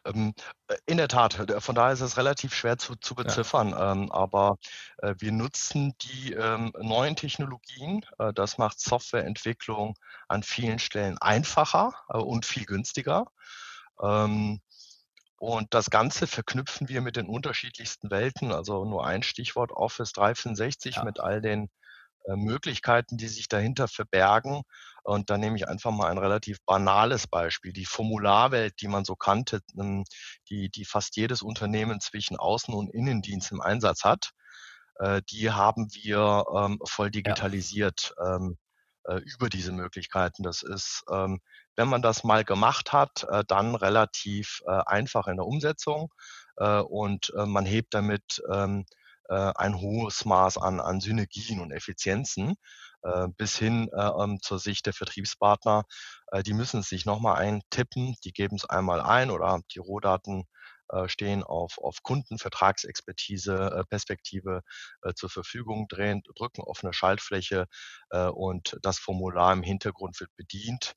Ähm, 0.05 0.33
äh, 0.67 0.75
in 0.85 0.97
der 0.97 1.07
Tat, 1.07 1.33
von 1.59 1.75
daher 1.75 1.93
ist 1.93 2.01
es 2.01 2.17
relativ 2.17 2.53
schwer 2.53 2.77
zu, 2.77 2.95
zu 2.95 3.15
beziffern, 3.15 3.69
ja. 3.69 3.91
ähm, 3.91 4.11
aber 4.11 4.57
äh, 4.99 5.15
wir 5.17 5.31
nutzen 5.31 5.93
die 6.01 6.33
ähm, 6.33 6.71
neuen 6.79 7.15
Technologien. 7.15 8.05
Äh, 8.19 8.33
das 8.33 8.57
macht 8.57 8.79
Softwareentwicklung 8.79 9.95
an 10.27 10.43
vielen 10.43 10.79
Stellen 10.79 11.17
einfacher 11.19 11.93
äh, 12.09 12.17
und 12.17 12.45
viel 12.45 12.65
günstiger. 12.65 13.25
Und 13.97 15.73
das 15.73 15.89
Ganze 15.89 16.27
verknüpfen 16.27 16.89
wir 16.89 17.01
mit 17.01 17.15
den 17.15 17.27
unterschiedlichsten 17.27 18.09
Welten. 18.09 18.51
Also 18.51 18.83
nur 18.83 19.05
ein 19.05 19.23
Stichwort 19.23 19.71
Office 19.71 20.11
365 20.11 20.97
ja. 20.97 21.03
mit 21.05 21.19
all 21.19 21.39
den 21.39 21.69
äh, 22.25 22.35
Möglichkeiten, 22.35 23.17
die 23.17 23.27
sich 23.27 23.47
dahinter 23.47 23.87
verbergen. 23.87 24.63
Und 25.05 25.29
da 25.29 25.37
nehme 25.37 25.55
ich 25.55 25.67
einfach 25.67 25.91
mal 25.91 26.09
ein 26.09 26.17
relativ 26.17 26.57
banales 26.65 27.27
Beispiel. 27.27 27.71
Die 27.73 27.85
Formularwelt, 27.85 28.81
die 28.81 28.87
man 28.87 29.05
so 29.05 29.15
kannte, 29.15 29.61
ähm, 29.79 30.03
die, 30.49 30.69
die 30.69 30.85
fast 30.85 31.15
jedes 31.15 31.41
Unternehmen 31.41 31.99
zwischen 32.01 32.37
Außen- 32.37 32.73
und 32.73 32.89
Innendienst 32.89 33.51
im 33.51 33.61
Einsatz 33.61 34.03
hat, 34.03 34.31
äh, 34.99 35.21
die 35.29 35.51
haben 35.51 35.87
wir 35.93 36.45
ähm, 36.57 36.79
voll 36.85 37.11
digitalisiert 37.11 38.15
ja. 38.17 38.35
ähm, 38.35 38.57
äh, 39.07 39.17
über 39.17 39.49
diese 39.49 39.71
Möglichkeiten. 39.71 40.41
Das 40.41 40.63
ist, 40.63 41.03
ähm, 41.11 41.39
wenn 41.75 41.87
man 41.87 42.01
das 42.01 42.23
mal 42.23 42.43
gemacht 42.43 42.91
hat, 42.91 43.25
äh, 43.29 43.43
dann 43.47 43.75
relativ 43.75 44.61
äh, 44.65 44.81
einfach 44.85 45.27
in 45.27 45.37
der 45.37 45.45
Umsetzung 45.45 46.11
und 46.57 47.33
man 47.35 47.65
hebt 47.65 47.93
damit 47.93 48.41
ein 48.47 49.75
hohes 49.81 50.23
Maß 50.23 50.57
an, 50.57 50.79
an 50.79 51.01
Synergien 51.01 51.59
und 51.59 51.71
Effizienzen 51.71 52.55
bis 53.37 53.57
hin 53.57 53.89
äh, 53.93 54.23
ähm, 54.23 54.39
zur 54.41 54.59
Sicht 54.59 54.85
der 54.85 54.93
Vertriebspartner. 54.93 55.83
Äh, 56.31 56.43
die 56.43 56.53
müssen 56.53 56.79
es 56.79 56.89
sich 56.89 57.05
nochmal 57.05 57.37
eintippen, 57.37 58.15
die 58.23 58.31
geben 58.31 58.55
es 58.55 58.65
einmal 58.65 59.01
ein 59.01 59.31
oder 59.31 59.61
die 59.73 59.79
Rohdaten 59.79 60.45
äh, 60.89 61.07
stehen 61.07 61.43
auf, 61.43 61.77
auf 61.79 62.03
Kundenvertragsexpertise, 62.03 63.55
äh, 63.55 63.83
Perspektive 63.85 64.61
äh, 65.01 65.13
zur 65.15 65.29
Verfügung, 65.29 65.87
drehen, 65.87 66.21
drücken 66.35 66.61
auf 66.61 66.83
eine 66.83 66.93
Schaltfläche 66.93 67.65
äh, 68.11 68.27
und 68.27 68.77
das 68.81 68.99
Formular 68.99 69.53
im 69.53 69.63
Hintergrund 69.63 70.19
wird 70.19 70.35
bedient 70.35 70.93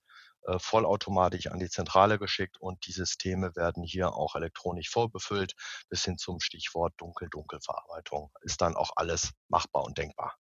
äh, 0.46 0.58
vollautomatisch 0.58 1.46
an 1.48 1.58
die 1.58 1.70
Zentrale 1.70 2.18
geschickt 2.18 2.58
und 2.60 2.86
die 2.86 2.92
Systeme 2.92 3.56
werden 3.56 3.82
hier 3.82 4.12
auch 4.14 4.34
elektronisch 4.34 4.90
vorbefüllt 4.90 5.54
bis 5.88 6.04
hin 6.04 6.18
zum 6.18 6.40
Stichwort 6.40 6.94
Dunkel-Dunkel-Verarbeitung. 6.98 8.30
Ist 8.42 8.60
dann 8.60 8.76
auch 8.76 8.90
alles 8.96 9.30
machbar 9.48 9.84
und 9.84 9.98
denkbar. 9.98 10.36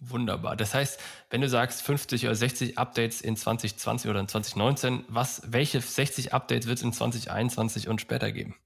Wunderbar. 0.00 0.56
Das 0.56 0.72
heißt, 0.72 0.98
wenn 1.28 1.42
du 1.42 1.48
sagst 1.48 1.82
50 1.82 2.24
oder 2.24 2.34
60 2.34 2.78
Updates 2.78 3.20
in 3.20 3.36
2020 3.36 4.10
oder 4.10 4.20
in 4.20 4.28
2019, 4.28 5.04
was, 5.08 5.42
welche 5.44 5.80
60 5.80 6.32
Updates 6.32 6.66
wird 6.66 6.78
es 6.78 6.84
in 6.84 6.94
2021 6.94 7.86
und 7.86 8.00
später 8.00 8.32
geben? 8.32 8.56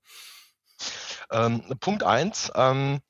Ähm, 1.33 1.63
Punkt 1.81 2.05
1. 2.05 2.53
Ähm, 2.55 3.01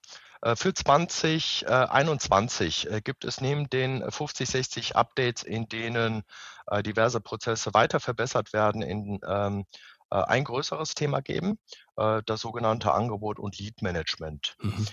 äh, 0.44 0.54
für 0.56 0.74
2021 0.74 2.90
äh, 2.90 3.00
gibt 3.02 3.24
es 3.24 3.40
neben 3.40 3.70
den 3.70 4.10
50, 4.10 4.48
60 4.48 4.96
Updates, 4.96 5.42
in 5.42 5.68
denen 5.68 6.22
äh, 6.66 6.82
diverse 6.82 7.20
Prozesse 7.20 7.72
weiter 7.74 8.00
verbessert 8.00 8.52
werden, 8.52 8.82
in, 8.82 9.20
ähm, 9.26 9.64
ein 10.10 10.44
größeres 10.44 10.94
Thema 10.94 11.22
geben, 11.22 11.58
das 11.96 12.40
sogenannte 12.40 12.92
Angebot 12.92 13.40
und 13.40 13.58
Lead 13.58 13.82
Management. 13.82 14.56
Mhm. 14.60 14.86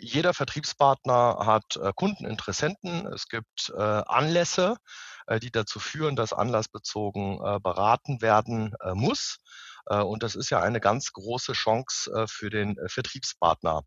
Jeder 0.00 0.34
Vertriebspartner 0.34 1.38
hat 1.44 1.78
Kunden, 1.94 2.24
Interessenten. 2.24 3.06
Es 3.06 3.28
gibt 3.28 3.72
Anlässe, 3.74 4.76
die 5.42 5.50
dazu 5.50 5.78
führen, 5.78 6.16
dass 6.16 6.32
anlassbezogen 6.32 7.38
beraten 7.62 8.20
werden 8.20 8.74
muss. 8.94 9.38
Und 9.86 10.22
das 10.22 10.34
ist 10.34 10.50
ja 10.50 10.60
eine 10.60 10.80
ganz 10.80 11.12
große 11.12 11.52
Chance 11.52 12.26
für 12.28 12.50
den 12.50 12.76
Vertriebspartner. 12.88 13.82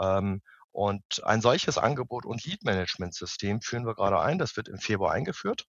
Ähm, 0.00 0.42
und 0.70 1.24
ein 1.24 1.40
solches 1.40 1.78
Angebot 1.78 2.24
und 2.24 2.44
Lead-Management-System 2.44 3.62
führen 3.62 3.86
wir 3.86 3.94
gerade 3.94 4.20
ein. 4.20 4.38
Das 4.38 4.56
wird 4.56 4.68
im 4.68 4.78
Februar 4.78 5.12
eingeführt, 5.12 5.64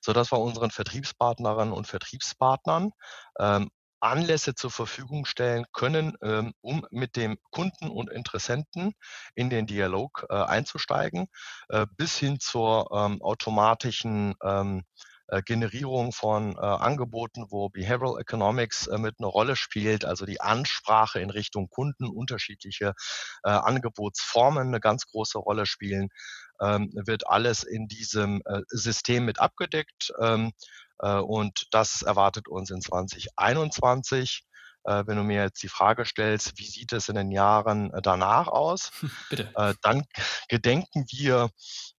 sodass 0.00 0.32
wir 0.32 0.38
unseren 0.38 0.70
Vertriebspartnerinnen 0.70 1.74
und 1.74 1.86
Vertriebspartnern 1.86 2.92
ähm, 3.38 3.70
Anlässe 4.02 4.54
zur 4.54 4.70
Verfügung 4.70 5.24
stellen 5.24 5.64
können, 5.72 6.16
ähm, 6.22 6.52
um 6.60 6.86
mit 6.90 7.16
dem 7.16 7.38
Kunden 7.50 7.88
und 7.88 8.10
Interessenten 8.10 8.92
in 9.34 9.48
den 9.48 9.66
Dialog 9.66 10.26
äh, 10.28 10.34
einzusteigen, 10.34 11.28
äh, 11.68 11.86
bis 11.96 12.18
hin 12.18 12.40
zur 12.40 12.90
ähm, 12.92 13.22
automatischen 13.22 14.34
ähm, 14.42 14.82
äh, 15.28 15.40
Generierung 15.42 16.12
von 16.12 16.56
äh, 16.56 16.60
Angeboten, 16.60 17.46
wo 17.48 17.68
Behavioral 17.70 18.20
Economics 18.20 18.86
äh, 18.88 18.98
mit 18.98 19.14
einer 19.18 19.28
Rolle 19.28 19.56
spielt, 19.56 20.04
also 20.04 20.26
die 20.26 20.40
Ansprache 20.40 21.20
in 21.20 21.30
Richtung 21.30 21.68
Kunden, 21.70 22.06
unterschiedliche 22.06 22.92
äh, 23.44 23.50
Angebotsformen 23.50 24.68
eine 24.68 24.80
ganz 24.80 25.06
große 25.06 25.38
Rolle 25.38 25.64
spielen, 25.64 26.08
ähm, 26.60 26.90
wird 27.06 27.26
alles 27.28 27.62
in 27.62 27.88
diesem 27.88 28.42
äh, 28.44 28.60
System 28.68 29.24
mit 29.24 29.38
abgedeckt. 29.40 30.12
Ähm, 30.20 30.48
äh, 30.48 30.91
und 31.02 31.66
das 31.72 32.02
erwartet 32.02 32.48
uns 32.48 32.70
in 32.70 32.80
2021 32.80 34.44
wenn 34.84 35.16
du 35.16 35.22
mir 35.22 35.44
jetzt 35.44 35.62
die 35.62 35.68
Frage 35.68 36.04
stellst, 36.04 36.58
wie 36.58 36.66
sieht 36.66 36.92
es 36.92 37.08
in 37.08 37.14
den 37.14 37.30
Jahren 37.30 37.92
danach 38.02 38.48
aus, 38.48 38.90
Bitte. 39.30 39.52
dann 39.82 40.04
gedenken 40.48 41.04
wir 41.08 41.50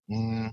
hm, 0.06 0.52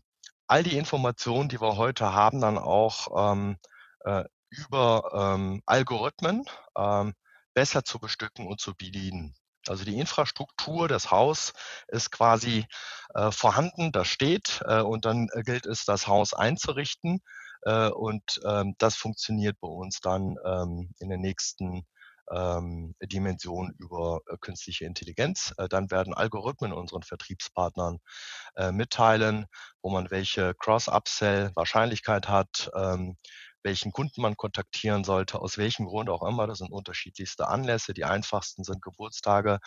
all 0.51 0.63
die 0.63 0.77
Informationen, 0.77 1.47
die 1.47 1.61
wir 1.61 1.77
heute 1.77 2.13
haben, 2.13 2.41
dann 2.41 2.57
auch 2.57 3.31
ähm, 3.33 3.57
äh, 4.03 4.25
über 4.49 5.09
ähm, 5.13 5.61
Algorithmen 5.65 6.43
ähm, 6.77 7.13
besser 7.53 7.85
zu 7.85 7.99
bestücken 7.99 8.47
und 8.47 8.59
zu 8.59 8.75
bedienen. 8.75 9.33
Also 9.67 9.85
die 9.85 9.97
Infrastruktur, 9.97 10.89
das 10.89 11.09
Haus 11.09 11.53
ist 11.87 12.11
quasi 12.11 12.65
äh, 13.13 13.31
vorhanden, 13.31 13.93
das 13.93 14.09
steht 14.09 14.61
äh, 14.65 14.81
und 14.81 15.05
dann 15.05 15.29
äh, 15.33 15.43
gilt 15.43 15.65
es, 15.65 15.85
das 15.85 16.07
Haus 16.07 16.33
einzurichten. 16.33 17.21
Äh, 17.63 17.89
und 17.89 18.39
ähm, 18.45 18.75
das 18.77 18.95
funktioniert 18.95 19.59
bei 19.59 19.67
uns 19.67 19.99
dann 19.99 20.35
ähm, 20.45 20.93
in 20.99 21.09
den 21.09 21.21
nächsten 21.21 21.85
ähm, 22.31 22.95
Dimension 23.01 23.73
über 23.77 24.21
äh, 24.27 24.37
künstliche 24.39 24.85
Intelligenz. 24.85 25.53
Äh, 25.57 25.67
dann 25.67 25.91
werden 25.91 26.13
Algorithmen 26.13 26.73
unseren 26.73 27.03
Vertriebspartnern 27.03 27.99
äh, 28.55 28.71
mitteilen, 28.71 29.45
wo 29.81 29.89
man 29.89 30.09
welche 30.11 30.53
Cross-Upsell-Wahrscheinlichkeit 30.55 32.29
hat, 32.29 32.71
ähm, 32.75 33.17
welchen 33.63 33.91
Kunden 33.91 34.21
man 34.21 34.35
kontaktieren 34.35 35.03
sollte, 35.03 35.39
aus 35.39 35.57
welchem 35.57 35.85
Grund 35.85 36.09
auch 36.09 36.27
immer. 36.27 36.47
Das 36.47 36.59
sind 36.59 36.71
unterschiedlichste 36.71 37.47
Anlässe. 37.47 37.93
Die 37.93 38.05
einfachsten 38.05 38.63
sind 38.63 38.81
Geburtstage. 38.81 39.59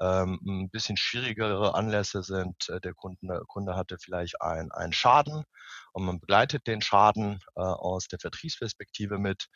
Ähm, 0.00 0.40
ein 0.46 0.70
bisschen 0.70 0.96
schwierigere 0.96 1.74
Anlässe 1.74 2.22
sind, 2.22 2.68
äh, 2.68 2.80
der 2.80 2.94
Kunde, 2.94 3.42
Kunde 3.48 3.76
hatte 3.76 3.98
vielleicht 3.98 4.40
einen 4.40 4.92
Schaden 4.92 5.44
und 5.92 6.04
man 6.04 6.20
begleitet 6.20 6.66
den 6.66 6.80
Schaden 6.80 7.40
äh, 7.56 7.60
aus 7.60 8.08
der 8.08 8.18
Vertriebsperspektive 8.18 9.18
mit. 9.18 9.46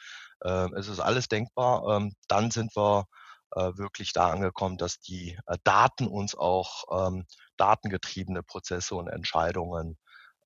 Ähm, 0.44 0.74
es 0.74 0.88
ist 0.88 1.01
alles 1.01 1.28
denkbar. 1.28 1.97
Ähm, 1.97 2.14
dann 2.28 2.51
sind 2.51 2.76
wir 2.76 3.07
äh, 3.53 3.72
wirklich 3.76 4.12
da 4.12 4.30
angekommen, 4.30 4.76
dass 4.78 4.99
die 5.01 5.38
Daten 5.64 6.07
uns 6.07 6.34
auch 6.34 6.84
ähm, 7.09 7.26
datengetriebene 7.57 8.42
Prozesse 8.42 8.94
und 8.94 9.09
Entscheidungen 9.09 9.97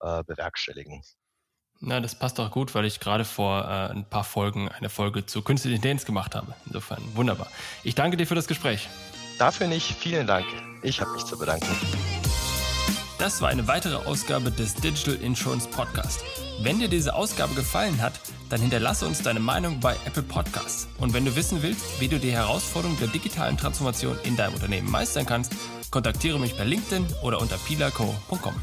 bewerkstelligen. 0.02 1.02
Na, 1.82 1.98
das 2.00 2.14
passt 2.14 2.38
auch 2.38 2.50
gut, 2.50 2.74
weil 2.74 2.84
ich 2.84 3.00
gerade 3.00 3.24
vor 3.24 3.64
äh, 3.64 3.92
ein 3.92 4.04
paar 4.04 4.24
Folgen 4.24 4.68
eine 4.68 4.90
Folge 4.90 5.24
zu 5.24 5.40
künstlicher 5.40 5.76
Intelligenz 5.76 6.04
gemacht 6.04 6.34
habe. 6.34 6.54
Insofern 6.66 7.02
wunderbar. 7.14 7.48
Ich 7.84 7.94
danke 7.94 8.18
dir 8.18 8.26
für 8.26 8.34
das 8.34 8.46
Gespräch. 8.46 8.88
Dafür 9.38 9.66
nicht. 9.66 9.86
Vielen 9.94 10.26
Dank. 10.26 10.44
Ich 10.82 11.00
habe 11.00 11.12
mich 11.12 11.24
zu 11.24 11.38
bedanken. 11.38 11.66
Das 13.18 13.40
war 13.40 13.48
eine 13.48 13.66
weitere 13.66 13.96
Ausgabe 13.96 14.50
des 14.50 14.74
Digital 14.74 15.14
Insurance 15.14 15.66
Podcast. 15.68 16.22
Wenn 16.60 16.78
dir 16.78 16.88
diese 16.88 17.14
Ausgabe 17.14 17.54
gefallen 17.54 18.02
hat, 18.02 18.12
dann 18.50 18.60
hinterlasse 18.60 19.06
uns 19.06 19.22
deine 19.22 19.40
Meinung 19.40 19.80
bei 19.80 19.96
Apple 20.04 20.22
Podcasts. 20.22 20.88
Und 20.98 21.14
wenn 21.14 21.24
du 21.24 21.34
wissen 21.34 21.62
willst, 21.62 22.00
wie 22.00 22.08
du 22.08 22.18
die 22.18 22.32
Herausforderung 22.32 22.98
der 22.98 23.08
digitalen 23.08 23.56
Transformation 23.56 24.18
in 24.24 24.36
deinem 24.36 24.54
Unternehmen 24.54 24.90
meistern 24.90 25.24
kannst, 25.24 25.52
kontaktiere 25.90 26.38
mich 26.38 26.56
per 26.56 26.66
LinkedIn 26.66 27.06
oder 27.22 27.40
unter 27.40 27.56
pilaco.com. 27.56 28.54